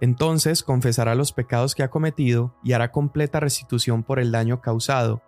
Entonces 0.01 0.63
confesará 0.63 1.15
los 1.15 1.31
pecados 1.31 1.75
que 1.75 1.83
ha 1.83 1.89
cometido 1.89 2.55
y 2.63 2.73
hará 2.73 2.91
completa 2.91 3.39
restitución 3.39 4.03
por 4.03 4.19
el 4.19 4.31
daño 4.31 4.61
causado. 4.61 5.21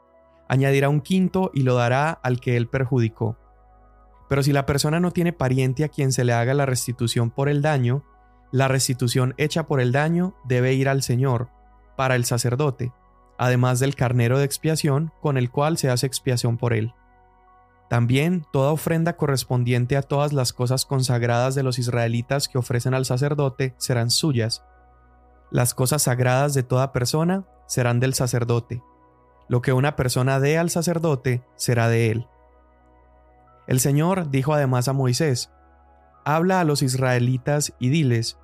Añadirá 0.49 0.89
un 0.89 1.01
quinto 1.01 1.51
y 1.53 1.63
lo 1.63 1.75
dará 1.75 2.11
al 2.11 2.39
que 2.39 2.57
él 2.57 2.67
perjudicó. 2.67 3.37
Pero 4.29 4.43
si 4.43 4.51
la 4.51 4.65
persona 4.65 4.99
no 4.99 5.11
tiene 5.11 5.33
pariente 5.33 5.83
a 5.83 5.89
quien 5.89 6.11
se 6.11 6.25
le 6.25 6.33
haga 6.33 6.53
la 6.53 6.65
restitución 6.65 7.31
por 7.31 7.47
el 7.47 7.61
daño, 7.61 8.03
la 8.51 8.67
restitución 8.67 9.33
hecha 9.37 9.67
por 9.67 9.79
el 9.79 9.91
daño 9.91 10.35
debe 10.45 10.73
ir 10.73 10.89
al 10.89 11.01
Señor, 11.01 11.49
para 11.95 12.15
el 12.15 12.25
sacerdote, 12.25 12.93
además 13.37 13.79
del 13.79 13.95
carnero 13.95 14.37
de 14.37 14.45
expiación 14.45 15.11
con 15.21 15.37
el 15.37 15.49
cual 15.49 15.77
se 15.77 15.89
hace 15.89 16.07
expiación 16.07 16.57
por 16.57 16.73
él. 16.73 16.93
También 17.89 18.45
toda 18.51 18.71
ofrenda 18.71 19.15
correspondiente 19.15 19.95
a 19.95 20.01
todas 20.01 20.33
las 20.33 20.51
cosas 20.51 20.85
consagradas 20.85 21.55
de 21.55 21.63
los 21.63 21.79
israelitas 21.79 22.49
que 22.49 22.57
ofrecen 22.57 22.93
al 22.93 23.05
sacerdote 23.05 23.75
serán 23.77 24.11
suyas. 24.11 24.63
Las 25.51 25.73
cosas 25.73 26.03
sagradas 26.03 26.53
de 26.53 26.63
toda 26.63 26.91
persona 26.91 27.45
serán 27.65 27.99
del 27.99 28.13
sacerdote. 28.13 28.83
Lo 29.47 29.61
que 29.61 29.71
una 29.71 29.95
persona 29.95 30.41
dé 30.41 30.57
al 30.57 30.69
sacerdote 30.69 31.41
será 31.55 31.87
de 31.87 32.11
él. 32.11 32.27
El 33.67 33.79
Señor 33.79 34.29
dijo 34.29 34.53
además 34.53 34.89
a 34.89 34.93
Moisés, 34.93 35.51
Habla 36.25 36.59
a 36.59 36.65
los 36.65 36.81
israelitas 36.81 37.73
y 37.79 37.87
diles, 37.87 38.37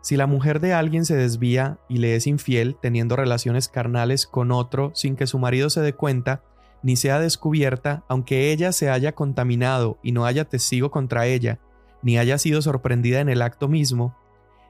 si 0.00 0.16
la 0.16 0.26
mujer 0.26 0.58
de 0.60 0.74
alguien 0.74 1.04
se 1.04 1.16
desvía 1.16 1.78
y 1.88 1.98
le 1.98 2.16
es 2.16 2.26
infiel 2.26 2.76
teniendo 2.80 3.14
relaciones 3.14 3.68
carnales 3.68 4.26
con 4.26 4.50
otro 4.50 4.90
sin 4.94 5.14
que 5.16 5.26
su 5.26 5.38
marido 5.38 5.70
se 5.70 5.80
dé 5.80 5.92
cuenta, 5.92 6.42
ni 6.82 6.96
sea 6.96 7.20
descubierta, 7.20 8.04
aunque 8.08 8.52
ella 8.52 8.72
se 8.72 8.90
haya 8.90 9.14
contaminado 9.14 9.98
y 10.02 10.12
no 10.12 10.24
haya 10.26 10.44
testigo 10.44 10.90
contra 10.90 11.26
ella, 11.26 11.58
ni 12.02 12.18
haya 12.18 12.38
sido 12.38 12.62
sorprendida 12.62 13.20
en 13.20 13.28
el 13.28 13.42
acto 13.42 13.68
mismo, 13.68 14.16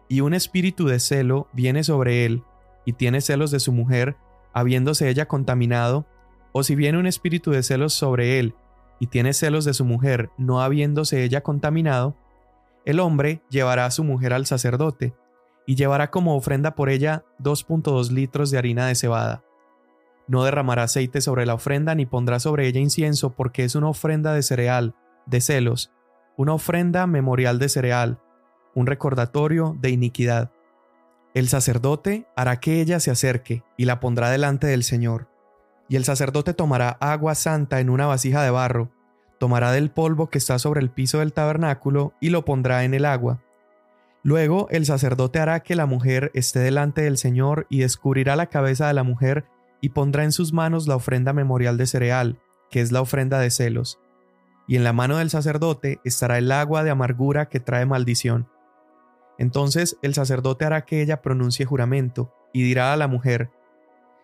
y 0.08 0.20
un 0.20 0.34
espíritu 0.34 0.86
de 0.86 1.00
celo 1.00 1.48
viene 1.52 1.84
sobre 1.84 2.24
él, 2.24 2.42
y 2.86 2.94
tiene 2.94 3.20
celos 3.20 3.50
de 3.50 3.60
su 3.60 3.72
mujer, 3.72 4.16
habiéndose 4.52 5.08
ella 5.08 5.28
contaminado, 5.28 6.06
o 6.52 6.62
si 6.62 6.74
viene 6.74 6.98
un 6.98 7.06
espíritu 7.06 7.50
de 7.50 7.62
celos 7.62 7.92
sobre 7.92 8.38
él, 8.38 8.54
y 8.98 9.08
tiene 9.08 9.32
celos 9.34 9.64
de 9.64 9.74
su 9.74 9.84
mujer, 9.84 10.30
no 10.38 10.62
habiéndose 10.62 11.22
ella 11.22 11.42
contaminado, 11.42 12.16
el 12.84 13.00
hombre 13.00 13.42
llevará 13.50 13.84
a 13.84 13.90
su 13.90 14.02
mujer 14.02 14.32
al 14.32 14.46
sacerdote, 14.46 15.14
y 15.66 15.74
llevará 15.74 16.10
como 16.10 16.34
ofrenda 16.34 16.74
por 16.74 16.88
ella 16.88 17.24
2.2 17.40 18.10
litros 18.10 18.50
de 18.50 18.56
harina 18.56 18.86
de 18.86 18.94
cebada. 18.94 19.44
No 20.28 20.44
derramará 20.44 20.84
aceite 20.84 21.20
sobre 21.22 21.46
la 21.46 21.54
ofrenda 21.54 21.94
ni 21.94 22.06
pondrá 22.06 22.38
sobre 22.38 22.66
ella 22.66 22.80
incienso 22.80 23.34
porque 23.34 23.64
es 23.64 23.74
una 23.74 23.88
ofrenda 23.88 24.34
de 24.34 24.42
cereal, 24.42 24.94
de 25.26 25.40
celos, 25.40 25.90
una 26.36 26.52
ofrenda 26.52 27.06
memorial 27.06 27.58
de 27.58 27.70
cereal, 27.70 28.20
un 28.74 28.86
recordatorio 28.86 29.76
de 29.80 29.90
iniquidad. 29.90 30.52
El 31.34 31.48
sacerdote 31.48 32.26
hará 32.36 32.60
que 32.60 32.80
ella 32.80 33.00
se 33.00 33.10
acerque 33.10 33.64
y 33.76 33.86
la 33.86 34.00
pondrá 34.00 34.30
delante 34.30 34.66
del 34.66 34.84
Señor. 34.84 35.28
Y 35.88 35.96
el 35.96 36.04
sacerdote 36.04 36.52
tomará 36.52 36.90
agua 37.00 37.34
santa 37.34 37.80
en 37.80 37.88
una 37.88 38.06
vasija 38.06 38.42
de 38.42 38.50
barro, 38.50 38.90
tomará 39.38 39.72
del 39.72 39.90
polvo 39.90 40.28
que 40.28 40.38
está 40.38 40.58
sobre 40.58 40.80
el 40.80 40.90
piso 40.90 41.20
del 41.20 41.32
tabernáculo 41.32 42.12
y 42.20 42.28
lo 42.28 42.44
pondrá 42.44 42.84
en 42.84 42.92
el 42.92 43.06
agua. 43.06 43.42
Luego 44.22 44.68
el 44.70 44.84
sacerdote 44.84 45.38
hará 45.38 45.60
que 45.60 45.74
la 45.74 45.86
mujer 45.86 46.30
esté 46.34 46.58
delante 46.58 47.02
del 47.02 47.16
Señor 47.16 47.66
y 47.70 47.80
descubrirá 47.80 48.36
la 48.36 48.46
cabeza 48.46 48.86
de 48.86 48.94
la 48.94 49.04
mujer 49.04 49.46
y 49.80 49.90
pondrá 49.90 50.24
en 50.24 50.32
sus 50.32 50.52
manos 50.52 50.86
la 50.86 50.96
ofrenda 50.96 51.32
memorial 51.32 51.76
de 51.76 51.86
cereal, 51.86 52.38
que 52.70 52.80
es 52.80 52.92
la 52.92 53.00
ofrenda 53.00 53.38
de 53.38 53.50
celos. 53.50 54.00
Y 54.66 54.76
en 54.76 54.84
la 54.84 54.92
mano 54.92 55.18
del 55.18 55.30
sacerdote 55.30 56.00
estará 56.04 56.38
el 56.38 56.52
agua 56.52 56.82
de 56.82 56.90
amargura 56.90 57.48
que 57.48 57.60
trae 57.60 57.86
maldición. 57.86 58.48
Entonces 59.38 59.96
el 60.02 60.14
sacerdote 60.14 60.64
hará 60.64 60.84
que 60.84 61.00
ella 61.00 61.22
pronuncie 61.22 61.64
juramento, 61.64 62.34
y 62.52 62.62
dirá 62.62 62.92
a 62.92 62.96
la 62.96 63.08
mujer, 63.08 63.50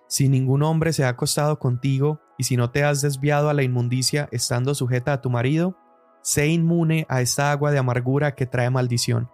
Si 0.07 0.29
ningún 0.29 0.63
hombre 0.63 0.93
se 0.93 1.05
ha 1.05 1.09
acostado 1.09 1.59
contigo, 1.59 2.21
y 2.37 2.45
si 2.45 2.57
no 2.57 2.71
te 2.71 2.85
has 2.85 3.01
desviado 3.01 3.49
a 3.49 3.55
la 3.55 3.63
inmundicia 3.63 4.29
estando 4.33 4.75
sujeta 4.75 5.15
a 5.15 5.21
tu 5.23 5.31
marido, 5.31 5.77
sé 6.23 6.49
inmune 6.49 7.07
a 7.09 7.21
esta 7.21 7.51
agua 7.51 7.71
de 7.71 7.79
amargura 7.79 8.35
que 8.35 8.47
trae 8.47 8.69
maldición. 8.71 9.31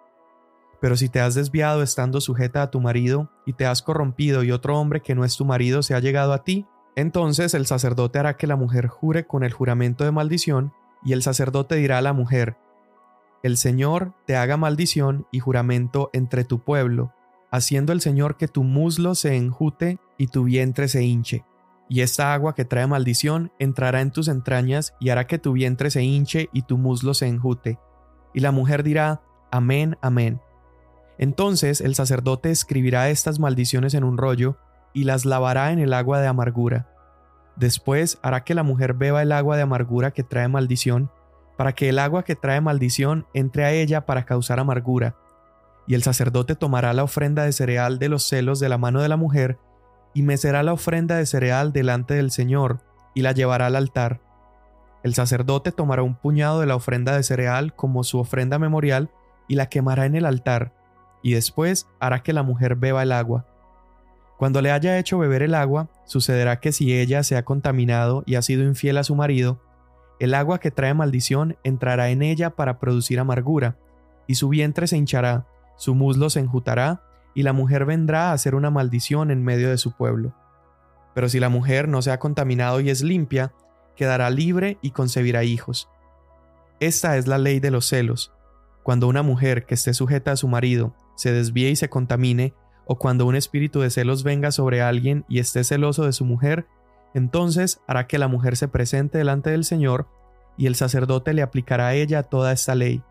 Pero 0.80 0.96
si 0.96 1.08
te 1.08 1.20
has 1.20 1.34
desviado 1.34 1.82
estando 1.82 2.20
sujeta 2.20 2.62
a 2.62 2.70
tu 2.70 2.80
marido, 2.80 3.30
y 3.46 3.52
te 3.52 3.66
has 3.66 3.82
corrompido 3.82 4.42
y 4.42 4.52
otro 4.52 4.78
hombre 4.78 5.02
que 5.02 5.14
no 5.14 5.24
es 5.24 5.36
tu 5.36 5.44
marido 5.44 5.82
se 5.82 5.94
ha 5.94 6.00
llegado 6.00 6.32
a 6.32 6.42
ti, 6.42 6.66
entonces 6.96 7.54
el 7.54 7.66
sacerdote 7.66 8.18
hará 8.18 8.36
que 8.36 8.46
la 8.46 8.56
mujer 8.56 8.86
jure 8.86 9.26
con 9.26 9.44
el 9.44 9.52
juramento 9.52 10.04
de 10.04 10.10
maldición, 10.10 10.72
y 11.04 11.12
el 11.12 11.22
sacerdote 11.22 11.76
dirá 11.76 11.98
a 11.98 12.02
la 12.02 12.12
mujer, 12.12 12.56
El 13.42 13.56
Señor 13.56 14.12
te 14.26 14.36
haga 14.36 14.58
maldición 14.58 15.26
y 15.32 15.38
juramento 15.40 16.10
entre 16.12 16.44
tu 16.44 16.62
pueblo, 16.62 17.14
haciendo 17.50 17.92
el 17.92 18.02
Señor 18.02 18.36
que 18.36 18.48
tu 18.48 18.64
muslo 18.64 19.14
se 19.14 19.34
enjute 19.34 19.98
y 20.18 20.26
tu 20.26 20.44
vientre 20.44 20.88
se 20.88 21.02
hinche. 21.02 21.44
Y 21.88 22.02
esta 22.02 22.34
agua 22.34 22.54
que 22.54 22.66
trae 22.66 22.86
maldición 22.86 23.50
entrará 23.58 24.02
en 24.02 24.12
tus 24.12 24.28
entrañas 24.28 24.94
y 25.00 25.08
hará 25.08 25.26
que 25.26 25.38
tu 25.38 25.52
vientre 25.52 25.90
se 25.90 26.02
hinche 26.02 26.50
y 26.52 26.62
tu 26.62 26.76
muslo 26.76 27.14
se 27.14 27.26
enjute. 27.26 27.78
Y 28.34 28.40
la 28.40 28.52
mujer 28.52 28.82
dirá, 28.82 29.22
Amén, 29.50 29.96
amén. 30.02 30.40
Entonces 31.20 31.82
el 31.82 31.94
sacerdote 31.94 32.50
escribirá 32.50 33.10
estas 33.10 33.38
maldiciones 33.38 33.92
en 33.92 34.04
un 34.04 34.16
rollo 34.16 34.56
y 34.94 35.04
las 35.04 35.26
lavará 35.26 35.70
en 35.70 35.78
el 35.78 35.92
agua 35.92 36.18
de 36.18 36.26
amargura. 36.26 36.88
Después 37.56 38.18
hará 38.22 38.42
que 38.42 38.54
la 38.54 38.62
mujer 38.62 38.94
beba 38.94 39.20
el 39.20 39.32
agua 39.32 39.56
de 39.56 39.62
amargura 39.62 40.12
que 40.12 40.22
trae 40.22 40.48
maldición, 40.48 41.10
para 41.58 41.74
que 41.74 41.90
el 41.90 41.98
agua 41.98 42.22
que 42.22 42.36
trae 42.36 42.62
maldición 42.62 43.26
entre 43.34 43.66
a 43.66 43.70
ella 43.70 44.06
para 44.06 44.24
causar 44.24 44.60
amargura. 44.60 45.14
Y 45.86 45.92
el 45.92 46.02
sacerdote 46.02 46.56
tomará 46.56 46.94
la 46.94 47.04
ofrenda 47.04 47.44
de 47.44 47.52
cereal 47.52 47.98
de 47.98 48.08
los 48.08 48.26
celos 48.26 48.58
de 48.58 48.70
la 48.70 48.78
mano 48.78 49.02
de 49.02 49.08
la 49.10 49.18
mujer, 49.18 49.58
y 50.14 50.22
mecerá 50.22 50.62
la 50.62 50.72
ofrenda 50.72 51.16
de 51.16 51.26
cereal 51.26 51.74
delante 51.74 52.14
del 52.14 52.30
Señor, 52.30 52.80
y 53.14 53.20
la 53.20 53.32
llevará 53.32 53.66
al 53.66 53.76
altar. 53.76 54.22
El 55.02 55.12
sacerdote 55.12 55.70
tomará 55.70 56.02
un 56.02 56.14
puñado 56.14 56.60
de 56.60 56.66
la 56.66 56.76
ofrenda 56.76 57.14
de 57.14 57.24
cereal 57.24 57.74
como 57.74 58.04
su 58.04 58.18
ofrenda 58.18 58.58
memorial, 58.58 59.10
y 59.48 59.56
la 59.56 59.66
quemará 59.66 60.06
en 60.06 60.14
el 60.14 60.24
altar, 60.24 60.79
y 61.22 61.34
después 61.34 61.88
hará 61.98 62.22
que 62.22 62.32
la 62.32 62.42
mujer 62.42 62.76
beba 62.76 63.02
el 63.02 63.12
agua. 63.12 63.46
Cuando 64.38 64.62
le 64.62 64.70
haya 64.70 64.98
hecho 64.98 65.18
beber 65.18 65.42
el 65.42 65.54
agua, 65.54 65.88
sucederá 66.06 66.60
que 66.60 66.72
si 66.72 66.98
ella 66.98 67.22
se 67.22 67.36
ha 67.36 67.44
contaminado 67.44 68.22
y 68.26 68.36
ha 68.36 68.42
sido 68.42 68.64
infiel 68.64 68.96
a 68.96 69.04
su 69.04 69.14
marido, 69.14 69.60
el 70.18 70.34
agua 70.34 70.60
que 70.60 70.70
trae 70.70 70.94
maldición 70.94 71.56
entrará 71.62 72.10
en 72.10 72.22
ella 72.22 72.50
para 72.50 72.78
producir 72.78 73.20
amargura, 73.20 73.76
y 74.26 74.36
su 74.36 74.48
vientre 74.48 74.86
se 74.86 74.96
hinchará, 74.96 75.46
su 75.76 75.94
muslo 75.94 76.30
se 76.30 76.40
enjutará, 76.40 77.02
y 77.34 77.42
la 77.42 77.52
mujer 77.52 77.84
vendrá 77.84 78.30
a 78.30 78.32
hacer 78.32 78.54
una 78.54 78.70
maldición 78.70 79.30
en 79.30 79.42
medio 79.42 79.70
de 79.70 79.78
su 79.78 79.92
pueblo. 79.92 80.34
Pero 81.14 81.28
si 81.28 81.40
la 81.40 81.48
mujer 81.48 81.88
no 81.88 82.02
se 82.02 82.10
ha 82.10 82.18
contaminado 82.18 82.80
y 82.80 82.90
es 82.90 83.02
limpia, 83.02 83.52
quedará 83.96 84.30
libre 84.30 84.78
y 84.82 84.92
concebirá 84.92 85.44
hijos. 85.44 85.88
Esta 86.80 87.16
es 87.16 87.26
la 87.26 87.38
ley 87.38 87.60
de 87.60 87.70
los 87.70 87.86
celos. 87.86 88.32
Cuando 88.82 89.08
una 89.08 89.22
mujer 89.22 89.66
que 89.66 89.74
esté 89.74 89.92
sujeta 89.92 90.32
a 90.32 90.36
su 90.36 90.48
marido 90.48 90.94
se 91.20 91.32
desvíe 91.32 91.68
y 91.68 91.76
se 91.76 91.90
contamine, 91.90 92.54
o 92.86 92.96
cuando 92.96 93.26
un 93.26 93.36
espíritu 93.36 93.80
de 93.80 93.90
celos 93.90 94.22
venga 94.22 94.52
sobre 94.52 94.80
alguien 94.80 95.26
y 95.28 95.38
esté 95.38 95.64
celoso 95.64 96.06
de 96.06 96.14
su 96.14 96.24
mujer, 96.24 96.66
entonces 97.12 97.82
hará 97.86 98.06
que 98.06 98.16
la 98.16 98.26
mujer 98.26 98.56
se 98.56 98.68
presente 98.68 99.18
delante 99.18 99.50
del 99.50 99.64
Señor, 99.64 100.08
y 100.56 100.66
el 100.66 100.76
sacerdote 100.76 101.34
le 101.34 101.42
aplicará 101.42 101.88
a 101.88 101.94
ella 101.94 102.22
toda 102.22 102.52
esta 102.52 102.74
ley. 102.74 103.02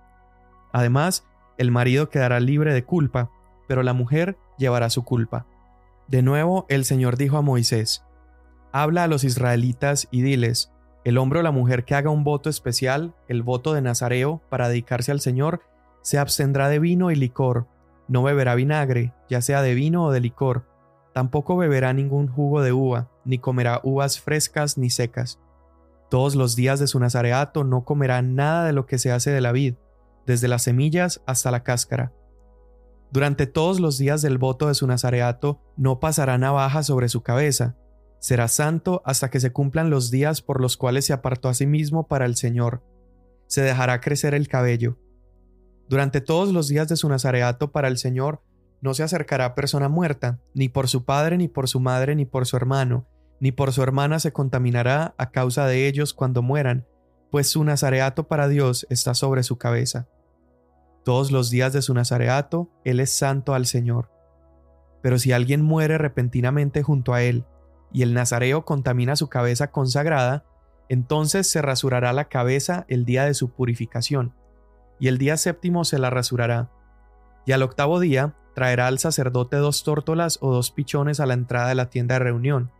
Además, 0.71 1.27
el 1.59 1.69
marido 1.69 2.09
quedará 2.09 2.39
libre 2.39 2.73
de 2.73 2.83
culpa, 2.83 3.29
pero 3.67 3.83
la 3.83 3.93
mujer 3.93 4.39
llevará 4.57 4.89
su 4.89 5.03
culpa. 5.03 5.45
De 6.07 6.23
nuevo 6.23 6.65
el 6.67 6.85
Señor 6.85 7.15
dijo 7.15 7.37
a 7.37 7.43
Moisés, 7.43 8.03
Habla 8.71 9.03
a 9.03 9.07
los 9.07 9.23
israelitas 9.23 10.07
y 10.09 10.23
diles, 10.23 10.73
el 11.03 11.19
hombre 11.19 11.41
o 11.41 11.43
la 11.43 11.51
mujer 11.51 11.85
que 11.85 11.93
haga 11.93 12.09
un 12.09 12.23
voto 12.23 12.49
especial, 12.49 13.13
el 13.27 13.43
voto 13.43 13.73
de 13.73 13.83
Nazareo, 13.83 14.41
para 14.49 14.67
dedicarse 14.67 15.11
al 15.11 15.21
Señor, 15.21 15.61
se 16.01 16.17
abstendrá 16.17 16.69
de 16.69 16.79
vino 16.79 17.11
y 17.11 17.15
licor, 17.15 17.67
no 18.09 18.23
beberá 18.23 18.55
vinagre, 18.55 19.13
ya 19.29 19.41
sea 19.41 19.61
de 19.61 19.75
vino 19.75 20.05
o 20.05 20.11
de 20.11 20.19
licor. 20.19 20.65
Tampoco 21.13 21.55
beberá 21.55 21.93
ningún 21.93 22.27
jugo 22.27 22.61
de 22.61 22.73
uva, 22.73 23.09
ni 23.23 23.37
comerá 23.37 23.79
uvas 23.83 24.19
frescas 24.19 24.77
ni 24.77 24.89
secas. 24.89 25.39
Todos 26.09 26.35
los 26.35 26.55
días 26.55 26.79
de 26.79 26.87
su 26.87 26.99
nazareato 26.99 27.63
no 27.63 27.85
comerá 27.85 28.21
nada 28.21 28.65
de 28.65 28.73
lo 28.73 28.87
que 28.87 28.97
se 28.97 29.11
hace 29.11 29.29
de 29.29 29.41
la 29.41 29.51
vid, 29.51 29.75
desde 30.25 30.47
las 30.47 30.63
semillas 30.63 31.21
hasta 31.27 31.51
la 31.51 31.63
cáscara. 31.63 32.11
Durante 33.11 33.47
todos 33.47 33.79
los 33.79 33.97
días 33.97 34.21
del 34.21 34.37
voto 34.37 34.67
de 34.67 34.75
su 34.75 34.87
nazareato 34.87 35.61
no 35.77 35.99
pasará 35.99 36.37
navaja 36.37 36.83
sobre 36.83 37.09
su 37.09 37.21
cabeza. 37.21 37.75
Será 38.19 38.47
santo 38.47 39.01
hasta 39.05 39.29
que 39.29 39.39
se 39.39 39.51
cumplan 39.51 39.89
los 39.89 40.11
días 40.11 40.41
por 40.41 40.61
los 40.61 40.77
cuales 40.77 41.05
se 41.05 41.13
apartó 41.13 41.47
a 41.47 41.53
sí 41.53 41.65
mismo 41.65 42.07
para 42.07 42.25
el 42.25 42.35
Señor. 42.35 42.83
Se 43.47 43.61
dejará 43.61 44.01
crecer 44.01 44.33
el 44.33 44.47
cabello 44.47 44.97
durante 45.89 46.22
todos 46.22 46.53
los 46.53 46.67
días 46.67 46.88
de 46.88 46.96
su 46.96 47.10
nazareato 47.10 47.72
para 47.72 47.88
el 47.88 47.98
Señor, 47.98 48.43
no 48.79 48.93
se 48.93 49.01
acercará 49.01 49.55
persona 49.55 49.89
muerta, 49.89 50.39
ni 50.53 50.69
por 50.69 50.88
su 50.88 51.03
padre, 51.03 51.36
ni 51.36 51.48
por 51.48 51.67
su 51.67 51.79
madre, 51.79 52.15
ni 52.15 52.25
por 52.25 52.46
su 52.46 52.55
hermano, 52.55 53.08
ni 53.39 53.51
por 53.51 53.74
su 53.74 53.81
hermana 53.81 54.19
se 54.19 54.31
contaminará 54.31 55.15
a 55.17 55.31
causa 55.31 55.65
de 55.65 55.88
ellos 55.88 56.13
cuando 56.13 56.43
mueran, 56.43 56.86
pues 57.31 57.50
su 57.50 57.63
nazareato 57.63 58.27
para 58.27 58.48
Dios 58.48 58.86
está 58.91 59.15
sobre 59.15 59.41
su 59.41 59.58
cabeza. 59.58 60.08
Todos 61.03 61.31
los 61.31 61.50
días 61.50 61.74
de 61.74 61.81
su 61.81 61.96
nazareato, 61.96 62.69
Él 62.84 63.00
es 63.00 63.10
santo 63.10 63.55
al 63.55 63.65
Señor. 63.65 64.12
Pero 65.01 65.17
si 65.17 65.31
alguien 65.31 65.63
muere 65.63 65.98
repentinamente 65.98 66.84
junto 66.84 67.15
a 67.15 67.24
Él, 67.24 67.46
y 67.91 68.03
el 68.03 68.13
nazareo 68.13 68.63
contamina 68.63 69.15
su 69.15 69.27
cabeza 69.27 69.72
consagrada, 69.72 70.46
entonces 70.88 71.48
se 71.48 71.63
rasurará 71.63 72.13
la 72.13 72.25
cabeza 72.25 72.86
el 72.89 73.05
día 73.05 73.25
de 73.25 73.34
su 73.34 73.50
purificación 73.50 74.36
y 74.99 75.07
el 75.07 75.17
día 75.17 75.37
séptimo 75.37 75.85
se 75.85 75.97
la 75.97 76.09
rasurará. 76.09 76.69
Y 77.45 77.53
al 77.53 77.63
octavo 77.63 77.99
día 77.99 78.35
traerá 78.53 78.87
al 78.87 78.99
sacerdote 78.99 79.55
dos 79.55 79.83
tórtolas 79.83 80.37
o 80.41 80.51
dos 80.51 80.71
pichones 80.71 81.19
a 81.19 81.25
la 81.25 81.33
entrada 81.33 81.69
de 81.69 81.75
la 81.75 81.89
tienda 81.89 82.15
de 82.15 82.19
reunión. 82.19 82.71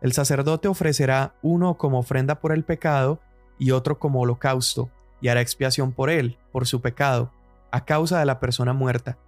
El 0.00 0.12
sacerdote 0.12 0.68
ofrecerá 0.68 1.34
uno 1.42 1.76
como 1.76 1.98
ofrenda 1.98 2.40
por 2.40 2.52
el 2.52 2.64
pecado 2.64 3.20
y 3.58 3.72
otro 3.72 3.98
como 3.98 4.20
holocausto, 4.20 4.88
y 5.20 5.28
hará 5.28 5.42
expiación 5.42 5.92
por 5.92 6.08
él, 6.08 6.38
por 6.50 6.66
su 6.66 6.80
pecado, 6.80 7.30
a 7.70 7.84
causa 7.84 8.18
de 8.18 8.24
la 8.24 8.40
persona 8.40 8.72
muerta. 8.72 9.18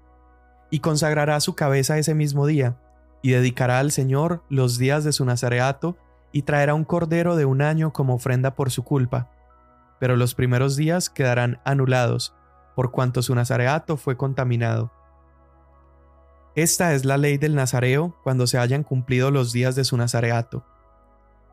Y 0.70 0.80
consagrará 0.80 1.38
su 1.40 1.54
cabeza 1.54 1.98
ese 1.98 2.14
mismo 2.14 2.46
día, 2.46 2.78
y 3.20 3.32
dedicará 3.32 3.78
al 3.78 3.90
Señor 3.92 4.42
los 4.48 4.78
días 4.78 5.04
de 5.04 5.12
su 5.12 5.26
nazareato, 5.26 5.98
y 6.32 6.42
traerá 6.42 6.72
un 6.72 6.84
cordero 6.84 7.36
de 7.36 7.44
un 7.44 7.60
año 7.60 7.92
como 7.92 8.14
ofrenda 8.14 8.54
por 8.54 8.70
su 8.70 8.82
culpa 8.84 9.28
pero 10.02 10.16
los 10.16 10.34
primeros 10.34 10.74
días 10.74 11.08
quedarán 11.10 11.60
anulados, 11.64 12.34
por 12.74 12.90
cuanto 12.90 13.22
su 13.22 13.36
nazareato 13.36 13.96
fue 13.96 14.16
contaminado. 14.16 14.90
Esta 16.56 16.94
es 16.94 17.04
la 17.04 17.18
ley 17.18 17.38
del 17.38 17.54
nazareo 17.54 18.12
cuando 18.24 18.48
se 18.48 18.58
hayan 18.58 18.82
cumplido 18.82 19.30
los 19.30 19.52
días 19.52 19.76
de 19.76 19.84
su 19.84 19.96
nazareato. 19.96 20.66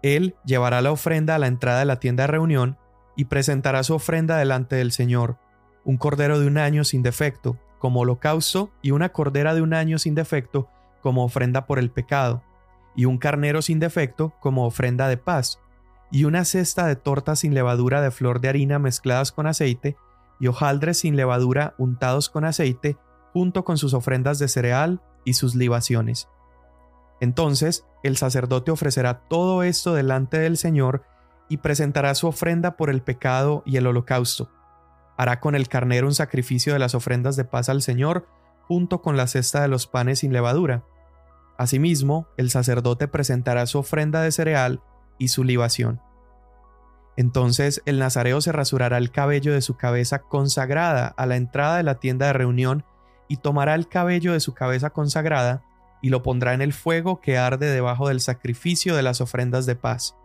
Él 0.02 0.36
llevará 0.46 0.82
la 0.82 0.92
ofrenda 0.92 1.36
a 1.36 1.38
la 1.38 1.46
entrada 1.46 1.78
de 1.78 1.86
la 1.86 2.00
tienda 2.00 2.24
de 2.24 2.28
reunión 2.30 2.80
y 3.16 3.26
presentará 3.26 3.84
su 3.84 3.94
ofrenda 3.94 4.38
delante 4.38 4.78
del 4.78 4.94
Señor, 4.94 5.38
un 5.84 5.98
cordero 5.98 6.40
de 6.40 6.48
un 6.48 6.58
año 6.58 6.84
sin 6.86 7.04
defecto, 7.04 7.60
como 7.78 8.00
holocausto, 8.00 8.72
y 8.82 8.90
una 8.90 9.10
cordera 9.10 9.54
de 9.54 9.62
un 9.62 9.76
año 9.76 10.00
sin 10.00 10.16
defecto, 10.16 10.68
como 11.04 11.24
ofrenda 11.24 11.68
por 11.68 11.78
el 11.78 11.92
pecado, 11.92 12.42
y 12.96 13.06
un 13.06 13.20
carnero 13.20 13.62
sin 13.62 13.78
defecto, 13.78 14.34
como 14.40 14.66
ofrenda 14.66 15.08
de 15.08 15.18
paz, 15.18 15.60
y 16.12 16.26
una 16.26 16.46
cesta 16.46 16.88
de 16.88 16.96
tortas 16.96 17.40
sin 17.40 17.54
levadura 17.54 18.02
de 18.02 18.12
flor 18.12 18.42
de 18.42 18.50
harina 18.50 18.80
mezcladas 18.80 19.32
con 19.32 19.48
aceite, 19.48 19.98
y 20.40 20.48
hojaldres 20.48 21.00
sin 21.00 21.16
levadura 21.16 21.76
untados 21.78 22.30
con 22.30 22.46
aceite, 22.46 22.98
junto 23.34 23.64
con 23.64 23.78
sus 23.78 23.94
ofrendas 23.94 24.40
de 24.40 24.48
cereal 24.48 25.02
y 25.26 25.34
sus 25.34 25.56
libaciones. 25.56 26.30
Entonces 27.20 27.86
el 28.04 28.18
sacerdote 28.18 28.72
ofrecerá 28.72 29.22
todo 29.28 29.64
esto 29.64 29.94
delante 29.94 30.40
del 30.40 30.58
Señor 30.58 31.04
y 31.50 31.58
presentará 31.58 32.16
su 32.16 32.28
ofrenda 32.28 32.78
por 32.78 32.90
el 32.90 33.02
pecado 33.02 33.64
y 33.66 33.78
el 33.78 33.88
holocausto. 33.88 34.50
Hará 35.18 35.40
con 35.42 35.56
el 35.56 35.68
carnero 35.68 36.08
un 36.08 36.16
sacrificio 36.16 36.74
de 36.74 36.80
las 36.80 36.96
ofrendas 36.96 37.36
de 37.36 37.44
paz 37.44 37.68
al 37.68 37.82
Señor, 37.82 38.28
junto 38.68 39.02
con 39.02 39.18
la 39.18 39.28
cesta 39.28 39.62
de 39.62 39.68
los 39.68 39.86
panes 39.86 40.20
sin 40.20 40.32
levadura. 40.32 40.86
Asimismo, 41.58 42.28
el 42.38 42.50
sacerdote 42.50 43.10
presentará 43.10 43.66
su 43.66 43.80
ofrenda 43.80 44.22
de 44.22 44.32
cereal 44.32 44.82
y 45.20 45.28
su 45.28 45.44
libación. 45.44 46.02
Entonces 47.18 47.82
el 47.86 48.00
nazareo 48.00 48.42
se 48.42 48.52
rasurará 48.52 48.98
el 48.98 49.12
cabello 49.12 49.54
de 49.54 49.62
su 49.62 49.76
cabeza 49.76 50.20
consagrada 50.20 51.08
a 51.08 51.26
la 51.26 51.36
entrada 51.36 51.78
de 51.78 51.84
la 51.84 51.96
tienda 51.96 52.28
de 52.28 52.34
reunión 52.34 52.86
y 53.28 53.38
tomará 53.38 53.76
el 53.76 53.88
cabello 53.88 54.34
de 54.34 54.40
su 54.40 54.54
cabeza 54.54 54.90
consagrada 54.90 55.64
y 56.02 56.10
lo 56.10 56.24
pondrá 56.24 56.54
en 56.54 56.62
el 56.62 56.74
fuego 56.74 57.20
que 57.20 57.38
arde 57.38 57.68
debajo 57.68 58.08
del 58.08 58.22
sacrificio 58.22 58.96
de 58.96 59.04
las 59.04 59.22
ofrendas 59.22 59.66
de 59.66 59.76
paz. 59.76 60.16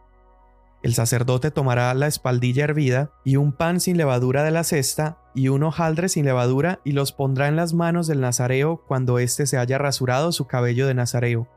El 0.85 0.95
sacerdote 0.95 1.51
tomará 1.51 1.95
la 1.95 2.07
espaldilla 2.07 2.65
hervida 2.65 3.11
y 3.25 3.37
un 3.37 3.53
pan 3.53 3.81
sin 3.81 3.97
levadura 3.97 4.45
de 4.45 4.51
la 4.51 4.65
cesta 4.65 5.19
y 5.35 5.49
un 5.49 5.63
hojaldre 5.63 6.09
sin 6.09 6.27
levadura 6.27 6.81
y 6.85 6.93
los 6.93 7.11
pondrá 7.11 7.49
en 7.49 7.57
las 7.57 7.73
manos 7.73 8.07
del 8.07 8.21
nazareo 8.21 8.85
cuando 8.87 9.19
éste 9.19 9.47
se 9.47 9.57
haya 9.57 9.79
rasurado 9.79 10.31
su 10.31 10.47
cabello 10.47 10.87
de 10.87 10.95
nazareo. 10.95 11.49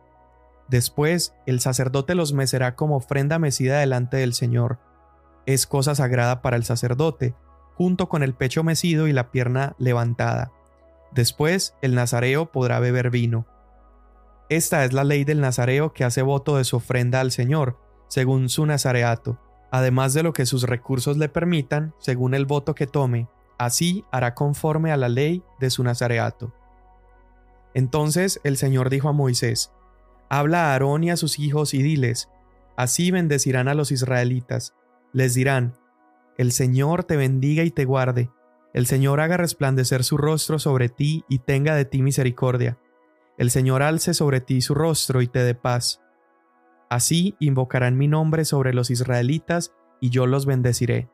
Después 0.67 1.33
el 1.45 1.59
sacerdote 1.59 2.15
los 2.15 2.33
mecerá 2.33 2.75
como 2.75 2.97
ofrenda 2.97 3.39
mecida 3.39 3.79
delante 3.79 4.17
del 4.17 4.33
Señor. 4.33 4.79
Es 5.45 5.65
cosa 5.65 5.95
sagrada 5.95 6.41
para 6.41 6.57
el 6.57 6.65
sacerdote, 6.65 7.35
junto 7.75 8.09
con 8.09 8.23
el 8.23 8.33
pecho 8.33 8.63
mecido 8.63 9.07
y 9.07 9.13
la 9.13 9.31
pierna 9.31 9.75
levantada. 9.77 10.51
Después 11.11 11.75
el 11.81 11.95
nazareo 11.95 12.51
podrá 12.51 12.79
beber 12.79 13.09
vino. 13.09 13.45
Esta 14.49 14.83
es 14.83 14.93
la 14.93 15.03
ley 15.03 15.23
del 15.23 15.41
nazareo 15.41 15.93
que 15.93 16.03
hace 16.03 16.21
voto 16.21 16.57
de 16.57 16.63
su 16.63 16.77
ofrenda 16.77 17.21
al 17.21 17.31
Señor, 17.31 17.77
según 18.07 18.49
su 18.49 18.65
nazareato, 18.65 19.39
además 19.71 20.13
de 20.13 20.23
lo 20.23 20.33
que 20.33 20.45
sus 20.45 20.63
recursos 20.63 21.17
le 21.17 21.29
permitan, 21.29 21.93
según 21.99 22.33
el 22.33 22.45
voto 22.45 22.75
que 22.75 22.87
tome, 22.87 23.27
así 23.57 24.05
hará 24.11 24.33
conforme 24.35 24.91
a 24.91 24.97
la 24.97 25.09
ley 25.09 25.43
de 25.59 25.69
su 25.69 25.83
nazareato. 25.83 26.53
Entonces 27.73 28.39
el 28.43 28.57
Señor 28.57 28.89
dijo 28.89 29.09
a 29.09 29.13
Moisés, 29.13 29.71
Habla 30.29 30.67
a 30.67 30.73
Aarón 30.73 31.03
y 31.03 31.11
a 31.11 31.17
sus 31.17 31.39
hijos 31.39 31.73
y 31.73 31.81
diles, 31.81 32.29
así 32.75 33.11
bendecirán 33.11 33.67
a 33.67 33.73
los 33.73 33.91
israelitas, 33.91 34.73
les 35.13 35.33
dirán, 35.33 35.77
El 36.37 36.51
Señor 36.51 37.03
te 37.03 37.17
bendiga 37.17 37.63
y 37.63 37.71
te 37.71 37.85
guarde, 37.85 38.29
el 38.73 38.85
Señor 38.85 39.21
haga 39.21 39.37
resplandecer 39.37 40.03
su 40.03 40.17
rostro 40.17 40.59
sobre 40.59 40.89
ti 40.89 41.23
y 41.29 41.39
tenga 41.39 41.75
de 41.75 41.85
ti 41.85 42.01
misericordia, 42.01 42.77
el 43.37 43.51
Señor 43.51 43.83
alce 43.83 44.13
sobre 44.13 44.41
ti 44.41 44.61
su 44.61 44.73
rostro 44.73 45.21
y 45.21 45.27
te 45.27 45.39
dé 45.39 45.55
paz. 45.55 46.01
Así 46.89 47.35
invocarán 47.39 47.97
mi 47.97 48.07
nombre 48.07 48.45
sobre 48.45 48.73
los 48.73 48.89
israelitas 48.89 49.73
y 49.99 50.09
yo 50.09 50.25
los 50.25 50.45
bendeciré. 50.45 51.09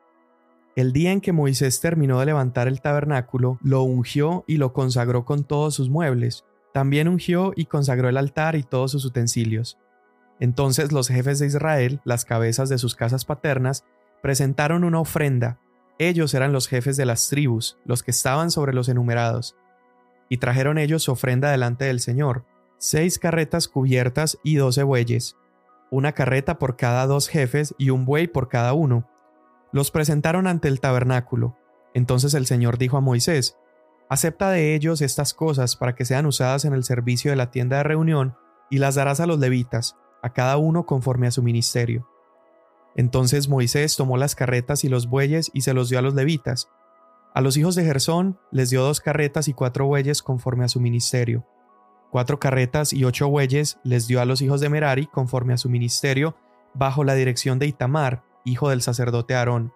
El 0.76 0.92
día 0.92 1.12
en 1.12 1.20
que 1.20 1.32
Moisés 1.32 1.80
terminó 1.80 2.18
de 2.18 2.26
levantar 2.26 2.66
el 2.66 2.80
tabernáculo, 2.80 3.58
lo 3.62 3.82
ungió 3.82 4.44
y 4.46 4.56
lo 4.56 4.72
consagró 4.72 5.24
con 5.24 5.44
todos 5.44 5.74
sus 5.74 5.88
muebles. 5.88 6.44
También 6.74 7.08
ungió 7.08 7.54
y 7.56 7.64
consagró 7.64 8.10
el 8.10 8.18
altar 8.18 8.54
y 8.54 8.62
todos 8.62 8.90
sus 8.90 9.06
utensilios. 9.06 9.78
Entonces 10.40 10.92
los 10.92 11.08
jefes 11.08 11.38
de 11.38 11.46
Israel, 11.46 12.02
las 12.04 12.26
cabezas 12.26 12.68
de 12.68 12.76
sus 12.76 12.94
casas 12.94 13.24
paternas, 13.24 13.84
presentaron 14.20 14.84
una 14.84 15.00
ofrenda. 15.00 15.58
Ellos 15.98 16.34
eran 16.34 16.52
los 16.52 16.68
jefes 16.68 16.98
de 16.98 17.06
las 17.06 17.30
tribus, 17.30 17.78
los 17.86 18.02
que 18.02 18.10
estaban 18.10 18.50
sobre 18.50 18.74
los 18.74 18.90
enumerados. 18.90 19.56
Y 20.28 20.36
trajeron 20.36 20.76
ellos 20.76 21.04
su 21.04 21.12
ofrenda 21.12 21.50
delante 21.50 21.86
del 21.86 22.00
Señor, 22.00 22.44
seis 22.76 23.18
carretas 23.18 23.68
cubiertas 23.68 24.38
y 24.44 24.56
doce 24.56 24.82
bueyes 24.82 25.36
una 25.94 26.12
carreta 26.12 26.58
por 26.58 26.76
cada 26.76 27.06
dos 27.06 27.28
jefes 27.28 27.74
y 27.78 27.90
un 27.90 28.04
buey 28.04 28.26
por 28.26 28.48
cada 28.48 28.72
uno. 28.72 29.08
Los 29.70 29.92
presentaron 29.92 30.48
ante 30.48 30.66
el 30.66 30.80
tabernáculo. 30.80 31.56
Entonces 31.94 32.34
el 32.34 32.46
Señor 32.46 32.78
dijo 32.78 32.96
a 32.96 33.00
Moisés, 33.00 33.56
Acepta 34.08 34.50
de 34.50 34.74
ellos 34.74 35.00
estas 35.00 35.34
cosas 35.34 35.76
para 35.76 35.94
que 35.94 36.04
sean 36.04 36.26
usadas 36.26 36.64
en 36.64 36.74
el 36.74 36.84
servicio 36.84 37.30
de 37.30 37.36
la 37.36 37.50
tienda 37.50 37.78
de 37.78 37.84
reunión 37.84 38.36
y 38.70 38.78
las 38.78 38.94
darás 38.94 39.20
a 39.20 39.26
los 39.26 39.38
levitas, 39.38 39.96
a 40.22 40.32
cada 40.32 40.56
uno 40.56 40.86
conforme 40.86 41.26
a 41.26 41.30
su 41.30 41.42
ministerio. 41.42 42.08
Entonces 42.96 43.48
Moisés 43.48 43.96
tomó 43.96 44.16
las 44.16 44.34
carretas 44.34 44.84
y 44.84 44.88
los 44.88 45.08
bueyes 45.08 45.50
y 45.52 45.62
se 45.62 45.74
los 45.74 45.88
dio 45.88 45.98
a 45.98 46.02
los 46.02 46.14
levitas. 46.14 46.68
A 47.34 47.40
los 47.40 47.56
hijos 47.56 47.74
de 47.74 47.84
Gersón 47.84 48.38
les 48.52 48.70
dio 48.70 48.82
dos 48.82 49.00
carretas 49.00 49.48
y 49.48 49.54
cuatro 49.54 49.86
bueyes 49.86 50.22
conforme 50.22 50.64
a 50.64 50.68
su 50.68 50.80
ministerio. 50.80 51.44
Cuatro 52.12 52.38
carretas 52.38 52.92
y 52.92 53.04
ocho 53.04 53.28
bueyes 53.28 53.78
les 53.82 54.06
dio 54.06 54.20
a 54.20 54.24
los 54.24 54.40
hijos 54.40 54.60
de 54.60 54.68
Merari 54.68 55.06
conforme 55.06 55.52
a 55.52 55.56
su 55.58 55.68
ministerio, 55.68 56.36
bajo 56.74 57.02
la 57.02 57.14
dirección 57.14 57.58
de 57.58 57.66
Itamar, 57.66 58.22
hijo 58.44 58.68
del 58.68 58.82
sacerdote 58.82 59.34
Aarón. 59.34 59.72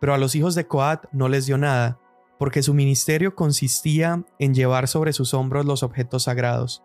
Pero 0.00 0.14
a 0.14 0.18
los 0.18 0.34
hijos 0.34 0.56
de 0.56 0.66
Coat 0.66 1.04
no 1.12 1.28
les 1.28 1.46
dio 1.46 1.56
nada, 1.56 2.00
porque 2.38 2.62
su 2.62 2.74
ministerio 2.74 3.34
consistía 3.34 4.24
en 4.38 4.54
llevar 4.54 4.88
sobre 4.88 5.12
sus 5.12 5.34
hombros 5.34 5.64
los 5.64 5.82
objetos 5.82 6.24
sagrados. 6.24 6.82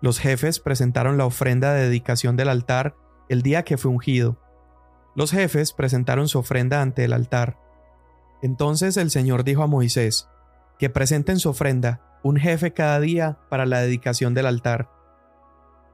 Los 0.00 0.18
jefes 0.18 0.60
presentaron 0.60 1.18
la 1.18 1.24
ofrenda 1.24 1.72
de 1.74 1.84
dedicación 1.84 2.36
del 2.36 2.48
altar 2.48 2.94
el 3.28 3.42
día 3.42 3.64
que 3.64 3.76
fue 3.76 3.90
ungido. 3.90 4.38
Los 5.16 5.32
jefes 5.32 5.72
presentaron 5.72 6.28
su 6.28 6.38
ofrenda 6.38 6.80
ante 6.80 7.04
el 7.04 7.12
altar. 7.12 7.58
Entonces 8.42 8.96
el 8.96 9.10
Señor 9.10 9.42
dijo 9.42 9.62
a 9.62 9.66
Moisés, 9.66 10.28
que 10.78 10.90
presenten 10.90 11.40
su 11.40 11.48
ofrenda, 11.48 12.18
un 12.22 12.36
jefe 12.36 12.72
cada 12.72 13.00
día 13.00 13.38
para 13.48 13.66
la 13.66 13.80
dedicación 13.80 14.34
del 14.34 14.46
altar. 14.46 14.90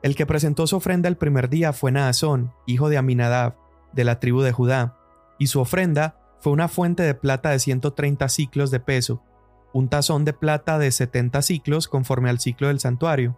El 0.03 0.14
que 0.14 0.27
presentó 0.27 0.66
su 0.66 0.77
ofrenda 0.77 1.09
el 1.09 1.16
primer 1.16 1.49
día 1.49 1.72
fue 1.72 1.90
Naasón, 1.90 2.53
hijo 2.66 2.90
de 2.90 2.99
Aminadab, 2.99 3.57
de 3.92 4.05
la 4.05 4.20
tribu 4.20 4.42
de 4.42 4.53
Judá, 4.53 4.99
y 5.38 5.46
su 5.46 5.61
ofrenda 5.61 6.18
fue 6.44 6.52
una 6.52 6.68
fuente 6.68 7.02
de 7.02 7.14
plata 7.14 7.48
de 7.48 7.59
130 7.59 8.28
ciclos 8.28 8.70
de 8.70 8.78
peso, 8.78 9.22
un 9.72 9.88
tazón 9.88 10.26
de 10.26 10.35
plata 10.35 10.78
de 10.78 10.92
70 10.92 11.40
ciclos 11.40 11.88
conforme 11.88 12.28
al 12.28 12.38
ciclo 12.38 12.68
del 12.68 12.80
santuario, 12.80 13.35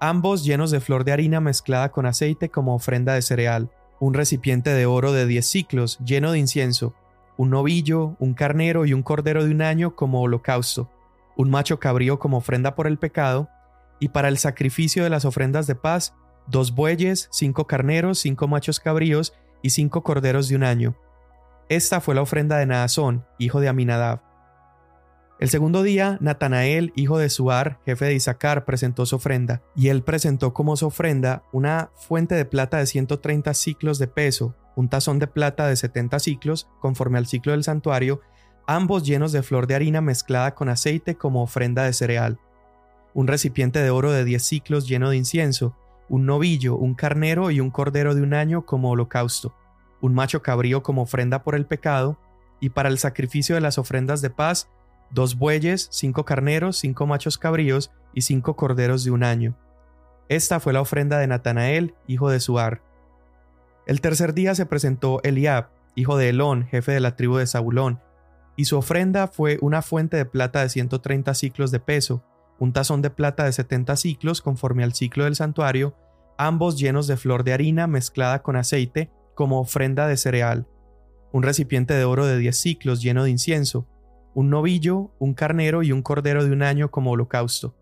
ambos 0.00 0.44
llenos 0.44 0.72
de 0.72 0.80
flor 0.80 1.04
de 1.04 1.12
harina 1.12 1.40
mezclada 1.40 1.92
con 1.92 2.04
aceite 2.04 2.48
como 2.48 2.74
ofrenda 2.74 3.14
de 3.14 3.22
cereal, 3.22 3.70
un 4.00 4.12
recipiente 4.12 4.70
de 4.70 4.86
oro 4.86 5.12
de 5.12 5.24
10 5.24 5.46
ciclos 5.46 5.98
lleno 6.04 6.32
de 6.32 6.40
incienso, 6.40 6.96
un 7.36 7.50
novillo, 7.50 8.16
un 8.18 8.34
carnero 8.34 8.86
y 8.86 8.92
un 8.92 9.04
cordero 9.04 9.44
de 9.44 9.52
un 9.52 9.62
año 9.62 9.94
como 9.94 10.20
holocausto, 10.20 10.90
un 11.36 11.48
macho 11.48 11.78
cabrío 11.78 12.18
como 12.18 12.38
ofrenda 12.38 12.74
por 12.74 12.88
el 12.88 12.98
pecado, 12.98 13.48
y 14.00 14.08
para 14.08 14.26
el 14.26 14.38
sacrificio 14.38 15.04
de 15.04 15.10
las 15.10 15.24
ofrendas 15.24 15.68
de 15.68 15.76
paz, 15.76 16.16
dos 16.48 16.74
bueyes, 16.74 17.28
cinco 17.30 17.68
carneros, 17.68 18.18
cinco 18.18 18.48
machos 18.48 18.80
cabríos 18.80 19.32
y 19.62 19.70
cinco 19.70 20.02
corderos 20.02 20.48
de 20.48 20.56
un 20.56 20.64
año. 20.64 20.96
Esta 21.68 22.00
fue 22.00 22.14
la 22.14 22.22
ofrenda 22.22 22.58
de 22.58 22.66
Naasón, 22.66 23.26
hijo 23.38 23.58
de 23.58 23.68
Aminadab. 23.68 24.22
El 25.40 25.48
segundo 25.50 25.82
día, 25.82 26.16
Natanael, 26.20 26.92
hijo 26.94 27.18
de 27.18 27.28
Suar, 27.28 27.80
jefe 27.84 28.04
de 28.04 28.14
Isaacar, 28.14 28.64
presentó 28.64 29.04
su 29.04 29.16
ofrenda, 29.16 29.62
y 29.74 29.88
él 29.88 30.04
presentó 30.04 30.54
como 30.54 30.76
su 30.76 30.86
ofrenda 30.86 31.42
una 31.52 31.90
fuente 31.96 32.36
de 32.36 32.44
plata 32.44 32.78
de 32.78 32.86
130 32.86 33.52
ciclos 33.52 33.98
de 33.98 34.06
peso, 34.06 34.54
un 34.76 34.88
tazón 34.88 35.18
de 35.18 35.26
plata 35.26 35.66
de 35.66 35.74
70 35.74 36.20
ciclos, 36.20 36.68
conforme 36.80 37.18
al 37.18 37.26
ciclo 37.26 37.50
del 37.50 37.64
santuario, 37.64 38.20
ambos 38.68 39.02
llenos 39.02 39.32
de 39.32 39.42
flor 39.42 39.66
de 39.66 39.74
harina 39.74 40.00
mezclada 40.00 40.54
con 40.54 40.68
aceite 40.68 41.16
como 41.16 41.42
ofrenda 41.42 41.82
de 41.82 41.92
cereal, 41.92 42.38
un 43.12 43.26
recipiente 43.26 43.80
de 43.80 43.90
oro 43.90 44.12
de 44.12 44.24
diez 44.24 44.44
ciclos 44.44 44.86
lleno 44.86 45.10
de 45.10 45.16
incienso, 45.16 45.76
un 46.08 46.26
novillo, 46.26 46.76
un 46.76 46.94
carnero 46.94 47.50
y 47.50 47.58
un 47.58 47.70
cordero 47.72 48.14
de 48.14 48.22
un 48.22 48.34
año 48.34 48.64
como 48.64 48.90
holocausto, 48.90 49.52
un 50.06 50.14
macho 50.14 50.42
cabrío 50.42 50.82
como 50.82 51.02
ofrenda 51.02 51.42
por 51.42 51.54
el 51.54 51.66
pecado, 51.66 52.18
y 52.60 52.70
para 52.70 52.88
el 52.88 52.98
sacrificio 52.98 53.54
de 53.54 53.60
las 53.60 53.78
ofrendas 53.78 54.22
de 54.22 54.30
paz, 54.30 54.68
dos 55.10 55.36
bueyes, 55.36 55.88
cinco 55.90 56.24
carneros, 56.24 56.78
cinco 56.78 57.06
machos 57.06 57.38
cabríos 57.38 57.92
y 58.14 58.22
cinco 58.22 58.56
corderos 58.56 59.04
de 59.04 59.10
un 59.10 59.24
año. 59.24 59.56
Esta 60.28 60.58
fue 60.58 60.72
la 60.72 60.80
ofrenda 60.80 61.18
de 61.18 61.26
Natanael, 61.26 61.94
hijo 62.06 62.30
de 62.30 62.40
Suar. 62.40 62.82
El 63.86 64.00
tercer 64.00 64.34
día 64.34 64.54
se 64.54 64.66
presentó 64.66 65.20
Eliab, 65.22 65.68
hijo 65.94 66.16
de 66.16 66.30
Elón, 66.30 66.66
jefe 66.66 66.92
de 66.92 67.00
la 67.00 67.14
tribu 67.14 67.36
de 67.36 67.46
Zabulón, 67.46 68.00
y 68.56 68.64
su 68.64 68.76
ofrenda 68.76 69.28
fue 69.28 69.58
una 69.60 69.82
fuente 69.82 70.16
de 70.16 70.24
plata 70.24 70.62
de 70.62 70.70
130 70.70 71.34
ciclos 71.34 71.70
de 71.70 71.78
peso, 71.78 72.24
un 72.58 72.72
tazón 72.72 73.02
de 73.02 73.10
plata 73.10 73.44
de 73.44 73.52
70 73.52 73.96
ciclos 73.96 74.40
conforme 74.40 74.82
al 74.82 74.94
ciclo 74.94 75.24
del 75.24 75.36
santuario, 75.36 75.94
ambos 76.38 76.78
llenos 76.78 77.06
de 77.06 77.16
flor 77.16 77.44
de 77.44 77.52
harina 77.52 77.86
mezclada 77.86 78.42
con 78.42 78.56
aceite 78.56 79.10
como 79.36 79.60
ofrenda 79.60 80.08
de 80.08 80.16
cereal, 80.16 80.66
un 81.32 81.44
recipiente 81.44 81.94
de 81.94 82.04
oro 82.04 82.26
de 82.26 82.38
10 82.38 82.56
ciclos 82.56 83.02
lleno 83.02 83.22
de 83.22 83.30
incienso, 83.30 83.86
un 84.34 84.50
novillo, 84.50 85.14
un 85.20 85.34
carnero 85.34 85.84
y 85.84 85.92
un 85.92 86.02
cordero 86.02 86.44
de 86.44 86.50
un 86.50 86.62
año 86.62 86.90
como 86.90 87.12
holocausto, 87.12 87.76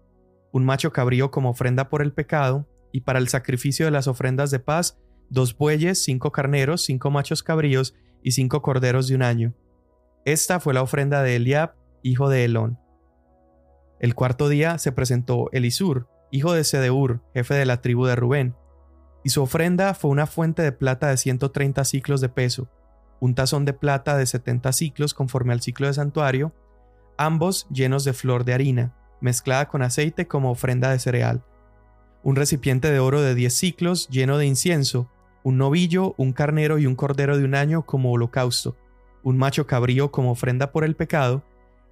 un 0.52 0.66
macho 0.66 0.92
cabrío 0.92 1.30
como 1.30 1.50
ofrenda 1.50 1.88
por 1.88 2.02
el 2.02 2.12
pecado, 2.12 2.68
y 2.92 3.00
para 3.00 3.18
el 3.18 3.26
sacrificio 3.28 3.86
de 3.86 3.90
las 3.90 4.06
ofrendas 4.06 4.52
de 4.52 4.60
paz, 4.60 4.98
dos 5.28 5.56
bueyes, 5.56 6.04
cinco 6.04 6.30
carneros, 6.30 6.84
cinco 6.84 7.10
machos 7.10 7.42
cabríos 7.42 7.94
y 8.22 8.32
cinco 8.32 8.62
corderos 8.62 9.08
de 9.08 9.16
un 9.16 9.22
año. 9.22 9.54
Esta 10.24 10.60
fue 10.60 10.74
la 10.74 10.82
ofrenda 10.82 11.22
de 11.22 11.36
Eliab, 11.36 11.74
hijo 12.02 12.28
de 12.28 12.44
Elón. 12.44 12.78
El 13.98 14.14
cuarto 14.14 14.48
día 14.48 14.78
se 14.78 14.92
presentó 14.92 15.48
Elisur, 15.50 16.08
hijo 16.30 16.52
de 16.52 16.62
Sedeur, 16.62 17.20
jefe 17.34 17.54
de 17.54 17.66
la 17.66 17.80
tribu 17.80 18.06
de 18.06 18.14
Rubén, 18.14 18.54
y 19.24 19.30
su 19.30 19.42
ofrenda 19.42 19.94
fue 19.94 20.10
una 20.10 20.26
fuente 20.26 20.62
de 20.62 20.70
plata 20.70 21.08
de 21.08 21.16
130 21.16 21.84
ciclos 21.84 22.20
de 22.20 22.28
peso, 22.28 22.68
un 23.20 23.34
tazón 23.34 23.64
de 23.64 23.72
plata 23.72 24.16
de 24.16 24.26
70 24.26 24.72
ciclos 24.72 25.14
conforme 25.14 25.54
al 25.54 25.62
ciclo 25.62 25.86
de 25.86 25.94
santuario, 25.94 26.52
ambos 27.16 27.66
llenos 27.70 28.04
de 28.04 28.12
flor 28.12 28.44
de 28.44 28.52
harina, 28.52 28.94
mezclada 29.20 29.68
con 29.68 29.82
aceite 29.82 30.28
como 30.28 30.50
ofrenda 30.50 30.90
de 30.90 30.98
cereal, 30.98 31.42
un 32.22 32.36
recipiente 32.36 32.90
de 32.90 32.98
oro 32.98 33.22
de 33.22 33.34
10 33.34 33.54
ciclos 33.54 34.08
lleno 34.08 34.36
de 34.36 34.46
incienso, 34.46 35.10
un 35.42 35.58
novillo, 35.58 36.14
un 36.18 36.32
carnero 36.32 36.78
y 36.78 36.86
un 36.86 36.94
cordero 36.94 37.38
de 37.38 37.44
un 37.44 37.54
año 37.54 37.82
como 37.86 38.12
holocausto, 38.12 38.76
un 39.22 39.38
macho 39.38 39.66
cabrío 39.66 40.10
como 40.10 40.32
ofrenda 40.32 40.70
por 40.70 40.84
el 40.84 40.96
pecado, 40.96 41.42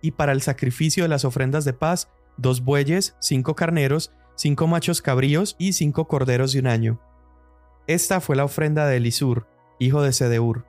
y 0.03 0.13
para 0.13 0.33
el 0.33 0.43
sacrificio 0.43 1.05
de 1.05 1.09
las 1.09 1.25
ofrendas 1.25 1.65
de 1.65 1.73
paz, 1.73 2.09
dos 2.37 2.63
bueyes, 2.63 3.15
cinco 3.21 3.55
carneros, 3.55 4.11
cinco 4.35 4.67
machos 4.67 5.01
cabríos 5.01 5.55
y 5.59 5.75
cinco 5.75 6.09
corderos 6.09 6.53
de 6.53 6.61
un 6.61 6.67
año. 6.67 7.01
Esta 7.89 8.21
fue 8.21 8.37
la 8.37 8.45
ofrenda 8.45 8.87
de 8.87 8.99
Elisur, 8.99 9.49
hijo 9.81 10.03
de 10.03 10.13
Sedeur. 10.13 10.65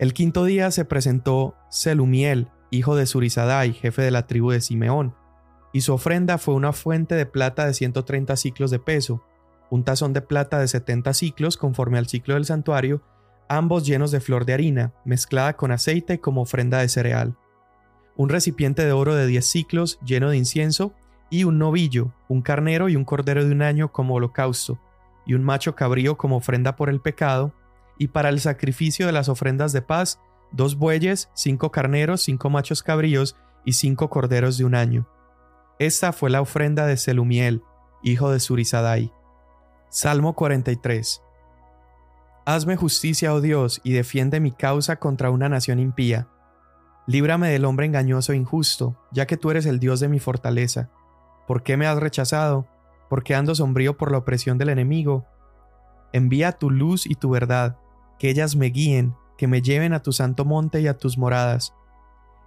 El 0.00 0.14
quinto 0.14 0.44
día 0.44 0.72
se 0.72 0.84
presentó 0.84 1.54
Selumiel, 1.70 2.48
hijo 2.70 2.96
de 2.96 3.06
Surizadai, 3.06 3.72
jefe 3.72 4.02
de 4.02 4.10
la 4.10 4.26
tribu 4.26 4.50
de 4.50 4.60
Simeón, 4.60 5.14
y 5.72 5.82
su 5.82 5.94
ofrenda 5.94 6.38
fue 6.38 6.54
una 6.54 6.72
fuente 6.72 7.14
de 7.14 7.24
plata 7.24 7.66
de 7.66 7.74
130 7.74 8.36
ciclos 8.36 8.72
de 8.72 8.80
peso, 8.80 9.22
un 9.70 9.84
tazón 9.84 10.12
de 10.12 10.22
plata 10.22 10.58
de 10.58 10.66
70 10.66 11.14
ciclos 11.14 11.56
conforme 11.56 11.98
al 11.98 12.08
ciclo 12.08 12.34
del 12.34 12.46
santuario, 12.46 13.02
ambos 13.48 13.86
llenos 13.86 14.10
de 14.10 14.18
flor 14.20 14.44
de 14.44 14.54
harina, 14.54 14.92
mezclada 15.04 15.56
con 15.56 15.70
aceite 15.70 16.20
como 16.20 16.42
ofrenda 16.42 16.78
de 16.78 16.88
cereal, 16.88 17.36
un 18.16 18.28
recipiente 18.28 18.84
de 18.84 18.92
oro 18.92 19.14
de 19.14 19.28
10 19.28 19.46
ciclos 19.46 20.00
lleno 20.04 20.30
de 20.30 20.36
incienso, 20.36 20.94
y 21.30 21.44
un 21.44 21.58
novillo, 21.58 22.12
un 22.28 22.42
carnero 22.42 22.88
y 22.88 22.96
un 22.96 23.04
cordero 23.04 23.44
de 23.44 23.52
un 23.52 23.62
año 23.62 23.92
como 23.92 24.14
holocausto, 24.14 24.80
y 25.26 25.34
un 25.34 25.44
macho 25.44 25.74
cabrío 25.74 26.16
como 26.16 26.36
ofrenda 26.36 26.76
por 26.76 26.88
el 26.88 27.00
pecado, 27.00 27.52
y 27.98 28.08
para 28.08 28.28
el 28.28 28.40
sacrificio 28.40 29.06
de 29.06 29.12
las 29.12 29.28
ofrendas 29.28 29.72
de 29.72 29.82
paz, 29.82 30.20
dos 30.52 30.76
bueyes, 30.76 31.30
cinco 31.34 31.70
carneros, 31.70 32.22
cinco 32.22 32.50
machos 32.50 32.82
cabríos 32.82 33.36
y 33.64 33.72
cinco 33.72 34.10
corderos 34.10 34.58
de 34.58 34.64
un 34.64 34.74
año. 34.74 35.08
Esta 35.78 36.12
fue 36.12 36.30
la 36.30 36.40
ofrenda 36.40 36.86
de 36.86 36.96
Selumiel, 36.96 37.62
hijo 38.02 38.30
de 38.30 38.40
Surizadai. 38.40 39.12
Salmo 39.88 40.34
43. 40.34 41.22
Hazme 42.44 42.76
justicia, 42.76 43.34
oh 43.34 43.40
Dios, 43.40 43.80
y 43.82 43.92
defiende 43.92 44.40
mi 44.40 44.52
causa 44.52 44.96
contra 44.96 45.30
una 45.30 45.48
nación 45.48 45.80
impía. 45.80 46.28
Líbrame 47.06 47.48
del 47.48 47.64
hombre 47.64 47.86
engañoso 47.86 48.32
e 48.32 48.36
injusto, 48.36 48.96
ya 49.12 49.26
que 49.26 49.36
tú 49.36 49.50
eres 49.50 49.66
el 49.66 49.80
Dios 49.80 50.00
de 50.00 50.08
mi 50.08 50.18
fortaleza. 50.18 50.90
¿Por 51.46 51.62
qué 51.62 51.76
me 51.76 51.86
has 51.86 51.98
rechazado? 51.98 52.66
¿Por 53.08 53.22
qué 53.22 53.34
ando 53.34 53.54
sombrío 53.54 53.96
por 53.96 54.10
la 54.10 54.18
opresión 54.18 54.58
del 54.58 54.68
enemigo? 54.68 55.26
Envía 56.12 56.52
tu 56.52 56.70
luz 56.70 57.06
y 57.06 57.14
tu 57.14 57.30
verdad, 57.30 57.78
que 58.18 58.30
ellas 58.30 58.56
me 58.56 58.66
guíen, 58.66 59.14
que 59.36 59.46
me 59.46 59.62
lleven 59.62 59.92
a 59.92 60.02
tu 60.02 60.12
santo 60.12 60.44
monte 60.44 60.80
y 60.80 60.88
a 60.88 60.96
tus 60.96 61.18
moradas. 61.18 61.74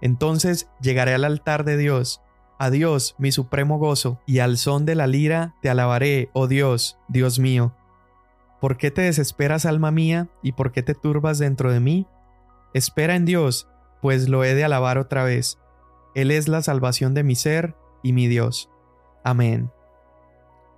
Entonces 0.00 0.68
llegaré 0.80 1.14
al 1.14 1.24
altar 1.24 1.64
de 1.64 1.76
Dios, 1.76 2.22
a 2.58 2.70
Dios 2.70 3.14
mi 3.18 3.32
supremo 3.32 3.78
gozo, 3.78 4.20
y 4.26 4.40
al 4.40 4.58
son 4.58 4.84
de 4.84 4.94
la 4.94 5.06
lira 5.06 5.54
te 5.62 5.70
alabaré, 5.70 6.30
oh 6.32 6.46
Dios, 6.46 6.98
Dios 7.08 7.38
mío. 7.38 7.74
¿Por 8.60 8.76
qué 8.76 8.90
te 8.90 9.02
desesperas, 9.02 9.64
alma 9.64 9.90
mía, 9.90 10.28
y 10.42 10.52
por 10.52 10.72
qué 10.72 10.82
te 10.82 10.94
turbas 10.94 11.38
dentro 11.38 11.72
de 11.72 11.80
mí? 11.80 12.06
Espera 12.74 13.16
en 13.16 13.24
Dios, 13.24 13.68
pues 14.02 14.28
lo 14.28 14.44
he 14.44 14.54
de 14.54 14.64
alabar 14.64 14.98
otra 14.98 15.24
vez. 15.24 15.58
Él 16.14 16.30
es 16.30 16.48
la 16.48 16.62
salvación 16.62 17.14
de 17.14 17.22
mi 17.22 17.34
ser 17.34 17.74
y 18.02 18.12
mi 18.12 18.26
Dios. 18.26 18.70
Amén. 19.24 19.70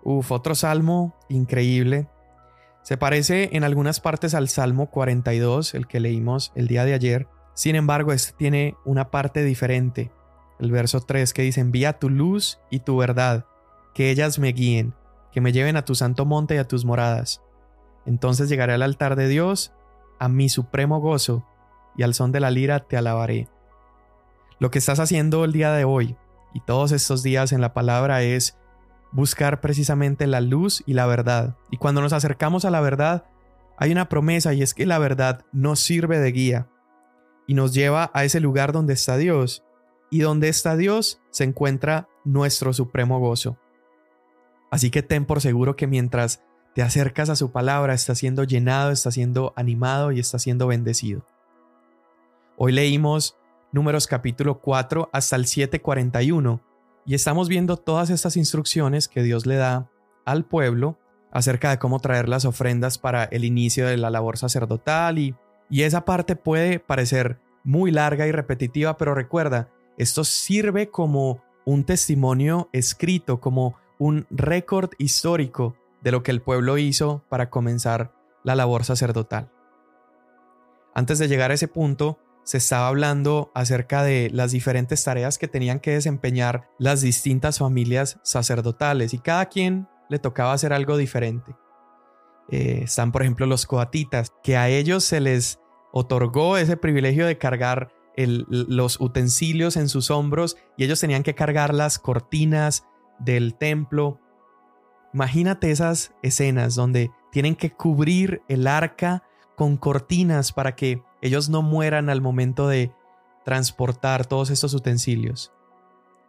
Uf, 0.03 0.33
otro 0.33 0.55
salmo 0.55 1.15
increíble, 1.29 2.09
se 2.83 2.97
parece 2.97 3.51
en 3.53 3.63
algunas 3.63 4.01
partes 4.01 4.35
al 4.35 4.49
Salmo 4.49 4.91
42, 4.91 5.75
el 5.75 5.87
que 5.87 6.01
leímos 6.01 6.51
el 6.57 6.67
día 6.67 6.85
de 6.85 6.95
ayer. 6.95 7.29
Sin 7.55 7.77
embargo, 7.77 8.13
este 8.13 8.33
tiene 8.37 8.75
una 8.85 9.11
parte 9.11 9.45
diferente. 9.45 10.11
El 10.59 10.73
verso 10.73 11.01
3 11.01 11.33
que 11.33 11.43
dice, 11.43 11.61
envía 11.61 12.01
tu 12.01 12.11
luz 12.11 12.59
y 12.71 12.81
tu 12.81 12.97
verdad, 12.97 13.47
que 13.95 14.11
ellas 14.11 14.41
me 14.41 14.49
guíen, 14.49 14.95
que 15.31 15.41
me 15.41 15.53
lleven 15.53 15.77
a 15.77 15.85
tu 15.85 15.95
santo 15.95 16.25
monte 16.25 16.57
y 16.57 16.59
a 16.59 16.67
tus 16.67 16.85
moradas. 16.85 17.41
Entonces 18.05 18.49
llegaré 18.49 18.73
al 18.73 18.83
altar 18.83 19.15
de 19.15 19.29
Dios, 19.29 19.73
a 20.19 20.29
mi 20.29 20.49
supremo 20.49 21.01
gozo, 21.01 21.47
y 21.97 22.03
al 22.03 22.15
son 22.15 22.33
de 22.33 22.41
la 22.41 22.51
lira 22.51 22.81
te 22.81 22.97
alabaré. 22.97 23.49
Lo 24.59 24.73
que 24.73 24.79
estás 24.79 24.99
haciendo 24.99 25.45
el 25.45 25.53
día 25.53 25.73
de 25.73 25.85
hoy 25.85 26.17
y 26.53 26.61
todos 26.61 26.91
estos 26.91 27.23
días 27.23 27.53
en 27.53 27.61
la 27.61 27.75
palabra 27.75 28.23
es 28.23 28.57
buscar 29.13 29.61
precisamente 29.61 30.27
la 30.27 30.41
luz 30.41 30.83
y 30.87 30.95
la 30.95 31.07
verdad. 31.07 31.57
Y 31.71 31.77
cuando 31.77 32.01
nos 32.01 32.13
acercamos 32.13 32.65
a 32.65 32.71
la 32.71 32.81
verdad, 32.81 33.25
hay 33.77 33.93
una 33.93 34.09
promesa 34.09 34.55
y 34.55 34.63
es 34.63 34.75
que 34.75 34.87
la 34.87 34.99
verdad 34.99 35.45
nos 35.53 35.81
sirve 35.81 36.19
de 36.19 36.33
guía 36.33 36.69
y 37.47 37.55
nos 37.55 37.75
lleva 37.75 38.11
a 38.15 38.25
ese 38.25 38.41
lugar 38.41 38.73
donde 38.73 38.95
está 38.95 39.17
Dios. 39.17 39.65
Y 40.11 40.21
donde 40.21 40.49
está 40.49 40.77
Dios 40.77 41.21
se 41.31 41.45
encuentra 41.45 42.09
nuestro 42.25 42.73
supremo 42.73 43.19
gozo. 43.19 43.57
Así 44.71 44.91
que 44.91 45.03
ten 45.03 45.25
por 45.25 45.41
seguro 45.41 45.75
que 45.75 45.87
mientras 45.87 46.43
te 46.75 46.83
acercas 46.83 47.29
a 47.31 47.37
su 47.37 47.51
palabra, 47.51 47.95
está 47.95 48.15
siendo 48.15 48.45
llenado, 48.45 48.91
está 48.91 49.11
siendo 49.11 49.53
animado 49.57 50.13
y 50.13 50.21
está 50.21 50.39
siendo 50.39 50.67
bendecido. 50.67 51.25
Hoy 52.57 52.73
leímos 52.73 53.37
números 53.73 54.07
capítulo 54.07 54.61
4 54.61 55.09
hasta 55.13 55.37
el 55.37 55.47
741 55.47 56.72
y 57.05 57.15
estamos 57.15 57.49
viendo 57.49 57.77
todas 57.77 58.11
estas 58.11 58.37
instrucciones 58.37 59.09
que 59.09 59.23
Dios 59.23 59.47
le 59.47 59.57
da 59.57 59.91
al 60.25 60.45
pueblo 60.45 60.99
acerca 61.33 61.71
de 61.71 61.79
cómo 61.79 61.99
traer 61.99 62.29
las 62.29 62.45
ofrendas 62.45 62.99
para 62.99 63.25
el 63.25 63.45
inicio 63.45 63.87
de 63.87 63.97
la 63.97 64.11
labor 64.11 64.39
sacerdotal 64.39 65.19
y, 65.19 65.35
y 65.71 65.83
esa 65.83 66.05
parte 66.05 66.37
puede 66.37 66.79
parecer 66.79 67.41
muy 67.65 67.91
larga 67.91 68.27
y 68.27 68.33
repetitiva, 68.33 68.97
pero 68.97 69.15
recuerda, 69.15 69.69
esto 69.97 70.25
sirve 70.25 70.91
como 70.91 71.43
un 71.65 71.85
testimonio 71.85 72.69
escrito, 72.73 73.41
como 73.41 73.77
un 73.99 74.27
récord 74.31 74.91
histórico 74.99 75.77
de 76.03 76.13
lo 76.13 76.23
que 76.23 76.33
el 76.33 76.43
pueblo 76.43 76.77
hizo 76.79 77.23
para 77.29 77.51
comenzar 77.51 78.13
la 78.43 78.55
labor 78.55 78.85
sacerdotal. 78.85 79.51
Antes 80.95 81.19
de 81.19 81.29
llegar 81.29 81.51
a 81.51 81.55
ese 81.55 81.69
punto, 81.69 82.19
se 82.45 82.59
estaba 82.59 82.89
hablando 82.89 83.51
acerca 83.55 84.03
de 84.03 84.31
las 84.33 84.53
diferentes 84.53 85.05
tareas 85.05 85.39
que 85.39 85.49
tenían 85.49 85.81
que 85.81 85.93
desempeñar 85.93 86.69
las 86.79 87.01
distintas 87.01 87.59
familias 87.59 88.19
sacerdotales 88.23 89.15
y 89.15 89.19
cada 89.19 89.47
quien 89.47 89.89
le 90.09 90.19
tocaba 90.19 90.53
hacer 90.53 90.73
algo 90.73 90.97
diferente. 90.97 91.55
Eh, 92.51 92.81
están, 92.85 93.13
por 93.13 93.23
ejemplo, 93.23 93.47
los 93.47 93.67
coatitas, 93.67 94.33
que 94.43 94.57
a 94.57 94.69
ellos 94.69 95.05
se 95.05 95.21
les 95.21 95.61
otorgó 95.93 96.57
ese 96.57 96.77
privilegio 96.77 97.27
de 97.27 97.39
cargar 97.39 97.93
los 98.17 99.01
utensilios 99.01 99.77
en 99.77 99.89
sus 99.89 100.11
hombros 100.11 100.57
y 100.77 100.85
ellos 100.85 101.01
tenían 101.01 101.23
que 101.23 101.35
cargar 101.35 101.73
las 101.73 101.99
cortinas 101.99 102.85
del 103.19 103.55
templo. 103.55 104.21
Imagínate 105.15 105.71
esas 105.71 106.13
escenas 106.23 106.75
donde 106.75 107.11
tienen 107.31 107.57
que 107.57 107.73
cubrir 107.73 108.43
el 108.49 108.67
arca 108.67 109.23
con 109.57 109.77
cortinas 109.77 110.53
para 110.53 110.75
que 110.75 111.03
ellos 111.23 111.49
no 111.49 111.63
mueran 111.63 112.11
al 112.11 112.21
momento 112.21 112.69
de 112.69 112.93
transportar 113.45 114.27
todos 114.27 114.51
estos 114.51 114.75
utensilios. 114.75 115.53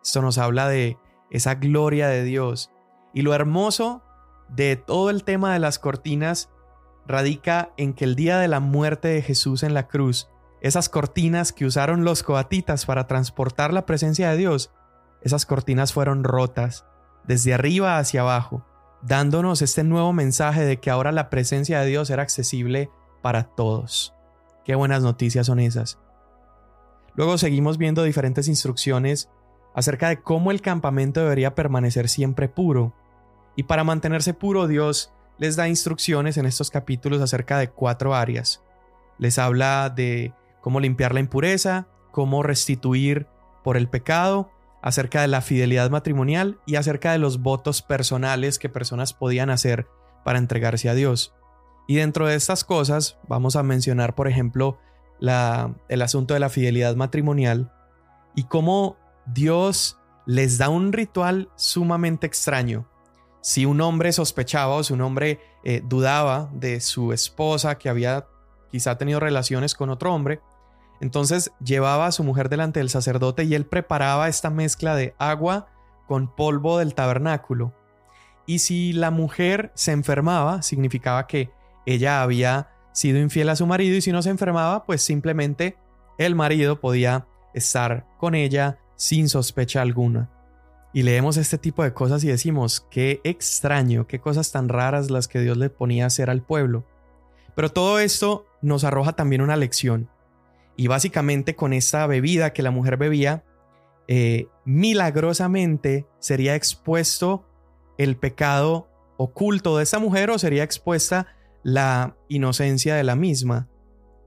Esto 0.04 0.22
nos 0.22 0.38
habla 0.38 0.68
de 0.70 0.98
esa 1.30 1.56
gloria 1.56 2.08
de 2.08 2.24
Dios. 2.24 2.72
Y 3.14 3.24
lo 3.24 3.34
hermoso 3.34 4.04
de 4.50 4.76
todo 4.76 5.10
el 5.10 5.24
tema 5.24 5.54
de 5.54 5.60
las 5.60 5.80
cortinas 5.80 6.50
radica 7.08 7.72
en 7.78 7.94
que 7.94 8.06
el 8.06 8.16
día 8.16 8.38
de 8.38 8.48
la 8.48 8.60
muerte 8.60 9.10
de 9.10 9.22
Jesús 9.22 9.64
en 9.64 9.74
la 9.74 9.88
cruz, 9.88 10.30
esas 10.62 10.90
cortinas 10.90 11.52
que 11.52 11.66
usaron 11.66 12.06
los 12.06 12.24
coatitas 12.24 12.86
para 12.86 13.08
transportar 13.08 13.74
la 13.74 13.86
presencia 13.86 14.30
de 14.30 14.38
Dios, 14.38 14.72
esas 15.22 15.46
cortinas 15.46 15.94
fueron 15.94 16.24
rotas 16.24 16.86
desde 17.26 17.54
arriba 17.54 17.98
hacia 17.98 18.22
abajo, 18.22 18.66
dándonos 19.02 19.62
este 19.62 19.84
nuevo 19.84 20.14
mensaje 20.14 20.64
de 20.66 20.80
que 20.80 20.90
ahora 20.90 21.12
la 21.12 21.30
presencia 21.30 21.80
de 21.80 21.88
Dios 21.88 22.10
era 22.10 22.24
accesible 22.24 22.90
para 23.22 23.44
todos. 23.44 24.13
Qué 24.66 24.76
buenas 24.76 25.04
noticias 25.04 25.48
son 25.48 25.60
esas. 25.60 26.00
Luego 27.16 27.38
seguimos 27.38 27.78
viendo 27.78 28.04
diferentes 28.04 28.48
instrucciones 28.48 29.30
acerca 29.76 30.10
de 30.10 30.22
cómo 30.22 30.52
el 30.52 30.62
campamento 30.62 31.20
debería 31.20 31.56
permanecer 31.56 32.10
siempre 32.10 32.48
puro. 32.48 32.94
Y 33.56 33.64
para 33.64 33.84
mantenerse 33.84 34.34
puro, 34.34 34.68
Dios 34.68 35.12
les 35.38 35.56
da 35.56 35.68
instrucciones 35.68 36.38
en 36.38 36.46
estos 36.46 36.70
capítulos 36.70 37.22
acerca 37.22 37.58
de 37.58 37.70
cuatro 37.70 38.16
áreas. 38.16 38.64
Les 39.18 39.38
habla 39.38 39.90
de 39.90 40.34
cómo 40.62 40.80
limpiar 40.80 41.14
la 41.14 41.20
impureza, 41.20 41.88
cómo 42.12 42.44
restituir 42.44 43.28
por 43.64 43.78
el 43.78 43.90
pecado, 43.90 44.50
acerca 44.84 45.22
de 45.22 45.30
la 45.30 45.42
fidelidad 45.42 45.90
matrimonial 45.90 46.60
y 46.66 46.76
acerca 46.76 47.14
de 47.14 47.18
los 47.18 47.42
votos 47.42 47.82
personales 47.82 48.60
que 48.60 48.68
personas 48.68 49.14
podían 49.14 49.50
hacer 49.50 49.88
para 50.26 50.40
entregarse 50.40 50.90
a 50.90 50.94
Dios. 50.94 51.34
Y 51.88 51.96
dentro 51.96 52.28
de 52.28 52.36
estas 52.36 52.64
cosas 52.64 53.18
vamos 53.28 53.56
a 53.56 53.64
mencionar, 53.64 54.16
por 54.16 54.28
ejemplo, 54.28 54.80
el 55.20 56.02
asunto 56.02 56.34
de 56.34 56.40
la 56.40 56.50
fidelidad 56.50 56.96
matrimonial 56.96 57.72
y 58.36 58.44
cómo 58.44 58.98
Dios 59.26 59.98
les 60.26 60.58
da 60.58 60.70
un 60.70 60.92
ritual 60.92 61.50
sumamente 61.56 62.28
extraño. 62.28 62.88
Si 63.42 63.66
un 63.66 63.82
hombre 63.82 64.12
sospechaba 64.14 64.76
o 64.76 64.84
si 64.84 64.94
un 64.94 65.02
hombre 65.02 65.40
eh, 65.64 65.82
dudaba 65.86 66.50
de 66.54 66.80
su 66.82 67.14
esposa 67.14 67.78
que 67.78 67.90
había 67.90 68.26
quizá 68.72 68.98
tenido 68.98 69.20
relaciones 69.20 69.76
con 69.76 69.90
otro 69.90 70.14
hombre, 70.14 70.42
entonces 71.02 71.52
llevaba 71.64 72.08
a 72.08 72.12
su 72.12 72.24
mujer 72.24 72.48
delante 72.48 72.80
del 72.80 72.90
sacerdote 72.90 73.44
y 73.44 73.56
él 73.56 73.66
preparaba 73.66 74.30
esta 74.30 74.50
mezcla 74.50 74.96
de 74.96 75.16
agua 75.18 75.68
con 76.08 76.34
polvo 76.34 76.80
del 76.80 76.96
tabernáculo. 76.96 77.74
Y 78.46 78.60
si 78.60 78.94
la 78.94 79.12
mujer 79.12 79.72
se 79.74 79.92
enfermaba, 79.92 80.62
significaba 80.62 81.28
que 81.28 81.52
ella 81.86 82.22
había 82.22 82.70
sido 82.92 83.20
infiel 83.20 83.50
a 83.50 83.56
su 83.56 83.66
marido 83.66 83.96
y 83.98 84.02
si 84.02 84.12
no 84.12 84.22
se 84.22 84.30
enfermaba, 84.30 84.86
pues 84.86 85.02
simplemente 85.02 85.78
el 86.18 86.36
marido 86.36 86.80
podía 86.80 87.28
estar 87.54 88.06
con 88.18 88.36
ella 88.36 88.80
sin 88.96 89.30
sospecha 89.30 89.82
alguna. 89.82 90.30
Y 90.94 91.02
leemos 91.02 91.38
este 91.38 91.58
tipo 91.58 91.84
de 91.84 91.94
cosas 91.94 92.24
y 92.24 92.28
decimos, 92.28 92.86
qué 92.92 93.20
extraño, 93.24 94.06
qué 94.06 94.20
cosas 94.20 94.52
tan 94.52 94.70
raras 94.70 95.10
las 95.10 95.28
que 95.28 95.42
Dios 95.42 95.58
le 95.58 95.72
ponía 95.72 96.04
a 96.04 96.08
hacer 96.08 96.30
al 96.30 96.44
pueblo. 96.44 96.86
Pero 97.56 97.70
todo 97.70 98.00
esto 98.00 98.46
nos 98.62 98.84
arroja 98.84 99.14
también 99.14 99.42
una 99.42 99.58
lección. 99.58 100.10
Y 100.76 100.88
básicamente 100.88 101.56
con 101.56 101.74
esta 101.74 102.06
bebida 102.06 102.54
que 102.54 102.62
la 102.62 102.72
mujer 102.72 102.98
bebía, 102.98 103.44
eh, 104.08 104.48
milagrosamente 104.66 106.06
sería 106.20 106.56
expuesto 106.56 107.46
el 107.98 108.18
pecado 108.18 108.88
oculto 109.18 109.78
de 109.78 109.84
esa 109.84 110.00
mujer 110.00 110.30
o 110.30 110.38
sería 110.38 110.64
expuesta 110.64 111.28
la 111.64 112.16
inocencia 112.30 112.96
de 112.96 113.04
la 113.04 113.16
misma. 113.16 113.70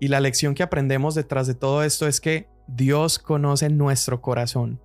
Y 0.01 0.09
la 0.09 0.20
lección 0.20 0.55
que 0.55 0.62
aprendemos 0.62 1.14
detrás 1.14 1.46
de 1.46 1.55
todo 1.55 1.83
esto 1.83 2.07
es 2.07 2.20
que 2.20 2.49
Dios 2.66 3.18
conoce 3.18 3.68
nuestro 3.70 4.20
corazón 4.20 4.81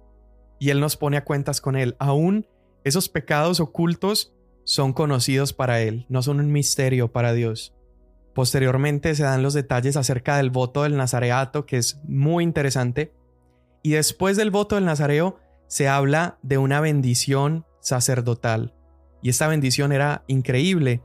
y 0.59 0.69
Él 0.69 0.79
nos 0.79 0.95
pone 0.95 1.17
a 1.17 1.25
cuentas 1.25 1.59
con 1.59 1.75
Él. 1.75 1.95
Aún 1.97 2.47
esos 2.83 3.09
pecados 3.09 3.59
ocultos 3.59 4.33
son 4.63 4.93
conocidos 4.93 5.53
para 5.53 5.81
Él, 5.81 6.05
no 6.07 6.21
son 6.21 6.39
un 6.39 6.51
misterio 6.51 7.11
para 7.11 7.33
Dios. 7.33 7.73
Posteriormente 8.35 9.15
se 9.15 9.23
dan 9.23 9.43
los 9.43 9.53
detalles 9.53 9.97
acerca 9.97 10.37
del 10.37 10.51
voto 10.51 10.83
del 10.83 10.95
Nazareato, 10.95 11.65
que 11.65 11.77
es 11.77 11.99
muy 12.03 12.43
interesante. 12.43 13.11
Y 13.83 13.91
después 13.91 14.37
del 14.37 14.51
voto 14.51 14.75
del 14.75 14.85
Nazareo 14.85 15.39
se 15.67 15.89
habla 15.89 16.37
de 16.43 16.57
una 16.57 16.79
bendición 16.79 17.65
sacerdotal. 17.81 18.75
Y 19.21 19.29
esta 19.29 19.47
bendición 19.47 19.91
era 19.91 20.23
increíble. 20.27 21.01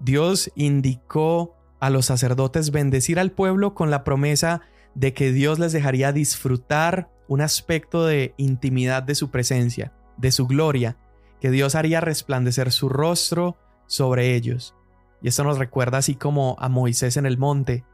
Dios 0.00 0.50
indicó 0.56 1.56
a 1.78 1.90
los 1.90 2.06
sacerdotes 2.06 2.70
bendecir 2.70 3.18
al 3.18 3.32
pueblo 3.32 3.74
con 3.74 3.90
la 3.90 4.04
promesa 4.04 4.62
de 4.94 5.14
que 5.14 5.32
Dios 5.32 5.58
les 5.58 5.72
dejaría 5.72 6.12
disfrutar 6.12 7.10
un 7.28 7.40
aspecto 7.40 8.04
de 8.04 8.34
intimidad 8.38 9.02
de 9.02 9.14
su 9.14 9.30
presencia, 9.30 9.92
de 10.16 10.32
su 10.32 10.46
gloria, 10.46 10.96
que 11.40 11.50
Dios 11.50 11.74
haría 11.74 12.00
resplandecer 12.00 12.72
su 12.72 12.88
rostro 12.88 13.56
sobre 13.86 14.34
ellos. 14.34 14.74
Y 15.22 15.28
esto 15.28 15.44
nos 15.44 15.58
recuerda 15.58 15.98
así 15.98 16.16
como 16.16 16.56
a 16.58 16.68
Moisés 16.68 17.16
en 17.16 17.26
el 17.26 17.38
monte, 17.38 17.84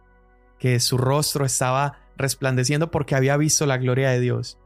que 0.58 0.80
su 0.80 0.96
rostro 0.96 1.44
estaba 1.44 1.98
resplandeciendo 2.16 2.90
porque 2.90 3.14
había 3.14 3.36
visto 3.36 3.66
la 3.66 3.76
gloria 3.76 4.10
de 4.10 4.20
Dios. 4.20 4.58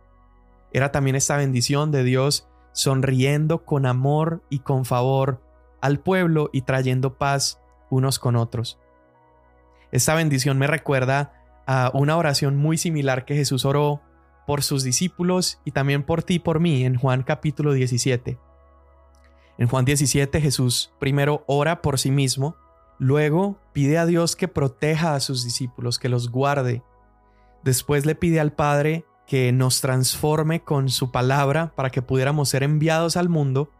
Era 0.72 0.92
también 0.92 1.16
esta 1.16 1.36
bendición 1.36 1.90
de 1.90 2.04
Dios 2.04 2.48
sonriendo 2.72 3.64
con 3.64 3.86
amor 3.86 4.42
y 4.50 4.60
con 4.60 4.84
favor 4.84 5.42
al 5.80 6.00
pueblo 6.00 6.50
y 6.52 6.62
trayendo 6.62 7.18
paz 7.18 7.60
unos 7.90 8.18
con 8.18 8.36
otros. 8.36 8.78
Esta 9.92 10.14
bendición 10.14 10.58
me 10.58 10.66
recuerda 10.66 11.32
a 11.66 11.90
una 11.94 12.16
oración 12.16 12.56
muy 12.56 12.78
similar 12.78 13.24
que 13.24 13.34
Jesús 13.34 13.64
oró 13.64 14.00
por 14.46 14.62
sus 14.62 14.82
discípulos 14.82 15.60
y 15.64 15.72
también 15.72 16.02
por 16.02 16.22
ti 16.22 16.34
y 16.34 16.38
por 16.38 16.60
mí 16.60 16.84
en 16.84 16.96
Juan 16.96 17.22
capítulo 17.22 17.72
17. 17.72 18.38
En 19.58 19.68
Juan 19.68 19.84
17 19.84 20.40
Jesús 20.40 20.92
primero 20.98 21.44
ora 21.46 21.82
por 21.82 21.98
sí 21.98 22.10
mismo, 22.10 22.56
luego 22.98 23.58
pide 23.72 23.98
a 23.98 24.06
Dios 24.06 24.36
que 24.36 24.48
proteja 24.48 25.14
a 25.14 25.20
sus 25.20 25.44
discípulos, 25.44 25.98
que 25.98 26.08
los 26.08 26.30
guarde. 26.30 26.82
Después 27.62 28.06
le 28.06 28.14
pide 28.14 28.40
al 28.40 28.52
Padre 28.52 29.04
que 29.26 29.52
nos 29.52 29.80
transforme 29.80 30.62
con 30.62 30.88
su 30.88 31.12
palabra 31.12 31.72
para 31.76 31.90
que 31.90 32.02
pudiéramos 32.02 32.48
ser 32.48 32.62
enviados 32.62 33.16
al 33.16 33.28
mundo 33.28 33.70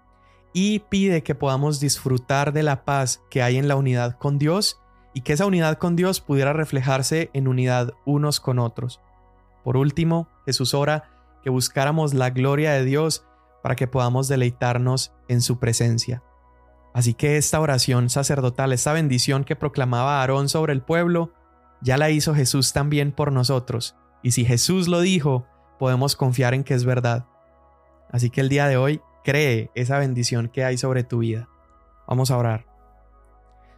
y 0.52 0.80
pide 0.80 1.22
que 1.22 1.34
podamos 1.34 1.80
disfrutar 1.80 2.52
de 2.52 2.62
la 2.62 2.84
paz 2.84 3.22
que 3.30 3.42
hay 3.42 3.56
en 3.56 3.68
la 3.68 3.76
unidad 3.76 4.16
con 4.18 4.38
Dios 4.38 4.80
y 5.14 5.22
que 5.22 5.32
esa 5.32 5.46
unidad 5.46 5.78
con 5.78 5.96
Dios 5.96 6.20
pudiera 6.20 6.52
reflejarse 6.52 7.30
en 7.32 7.48
unidad 7.48 7.94
unos 8.04 8.40
con 8.40 8.58
otros. 8.58 9.00
Por 9.64 9.76
último, 9.76 10.28
Jesús 10.46 10.74
ora 10.74 11.10
que 11.42 11.50
buscáramos 11.50 12.14
la 12.14 12.30
gloria 12.30 12.72
de 12.72 12.84
Dios 12.84 13.24
para 13.62 13.76
que 13.76 13.86
podamos 13.86 14.28
deleitarnos 14.28 15.12
en 15.28 15.40
su 15.40 15.58
presencia. 15.58 16.22
Así 16.92 17.14
que 17.14 17.36
esta 17.36 17.60
oración 17.60 18.10
sacerdotal, 18.10 18.72
esta 18.72 18.92
bendición 18.92 19.44
que 19.44 19.56
proclamaba 19.56 20.20
Aarón 20.20 20.48
sobre 20.48 20.72
el 20.72 20.82
pueblo, 20.82 21.32
ya 21.80 21.96
la 21.96 22.10
hizo 22.10 22.34
Jesús 22.34 22.72
también 22.72 23.12
por 23.12 23.32
nosotros. 23.32 23.96
Y 24.22 24.32
si 24.32 24.44
Jesús 24.44 24.88
lo 24.88 25.00
dijo, 25.00 25.46
podemos 25.78 26.16
confiar 26.16 26.52
en 26.52 26.64
que 26.64 26.74
es 26.74 26.84
verdad. 26.84 27.26
Así 28.10 28.28
que 28.30 28.40
el 28.40 28.48
día 28.48 28.66
de 28.66 28.76
hoy, 28.76 29.00
cree 29.24 29.70
esa 29.74 29.98
bendición 29.98 30.48
que 30.48 30.64
hay 30.64 30.78
sobre 30.78 31.04
tu 31.04 31.18
vida. 31.18 31.48
Vamos 32.06 32.30
a 32.30 32.38
orar. 32.38 32.66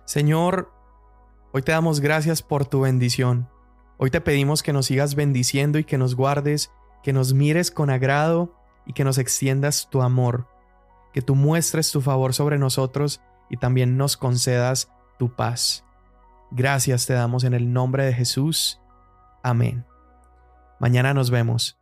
Señor, 0.05 0.72
hoy 1.52 1.62
te 1.62 1.72
damos 1.72 2.00
gracias 2.00 2.42
por 2.42 2.66
tu 2.66 2.81
bendición. 2.81 3.48
Hoy 3.98 4.11
te 4.11 4.20
pedimos 4.20 4.62
que 4.62 4.72
nos 4.72 4.87
sigas 4.87 5.14
bendiciendo 5.14 5.78
y 5.78 5.85
que 5.85 5.98
nos 5.98 6.16
guardes, 6.16 6.72
que 7.02 7.12
nos 7.12 7.35
mires 7.35 7.70
con 7.70 7.90
agrado 7.90 8.55
y 8.87 8.94
que 8.94 9.05
nos 9.05 9.18
extiendas 9.18 9.88
tu 9.90 10.02
amor, 10.02 10.48
que 11.12 11.22
tú 11.22 11.35
muestres 11.35 11.92
tu 11.92 12.00
favor 12.00 12.35
sobre 12.35 12.59
nosotros 12.59 13.20
y 13.50 13.59
también 13.59 13.96
nos 13.96 14.16
concedas 14.16 14.90
tu 15.18 15.35
paz. 15.35 15.85
Gracias 16.50 17.07
te 17.07 17.14
damos 17.14 17.44
en 17.44 17.55
el 17.55 17.72
nombre 17.72 18.05
de 18.05 18.12
Jesús. 18.12 18.81
Amén. 19.42 19.87
Mañana 20.81 21.14
nos 21.14 21.31
vemos. 21.31 21.82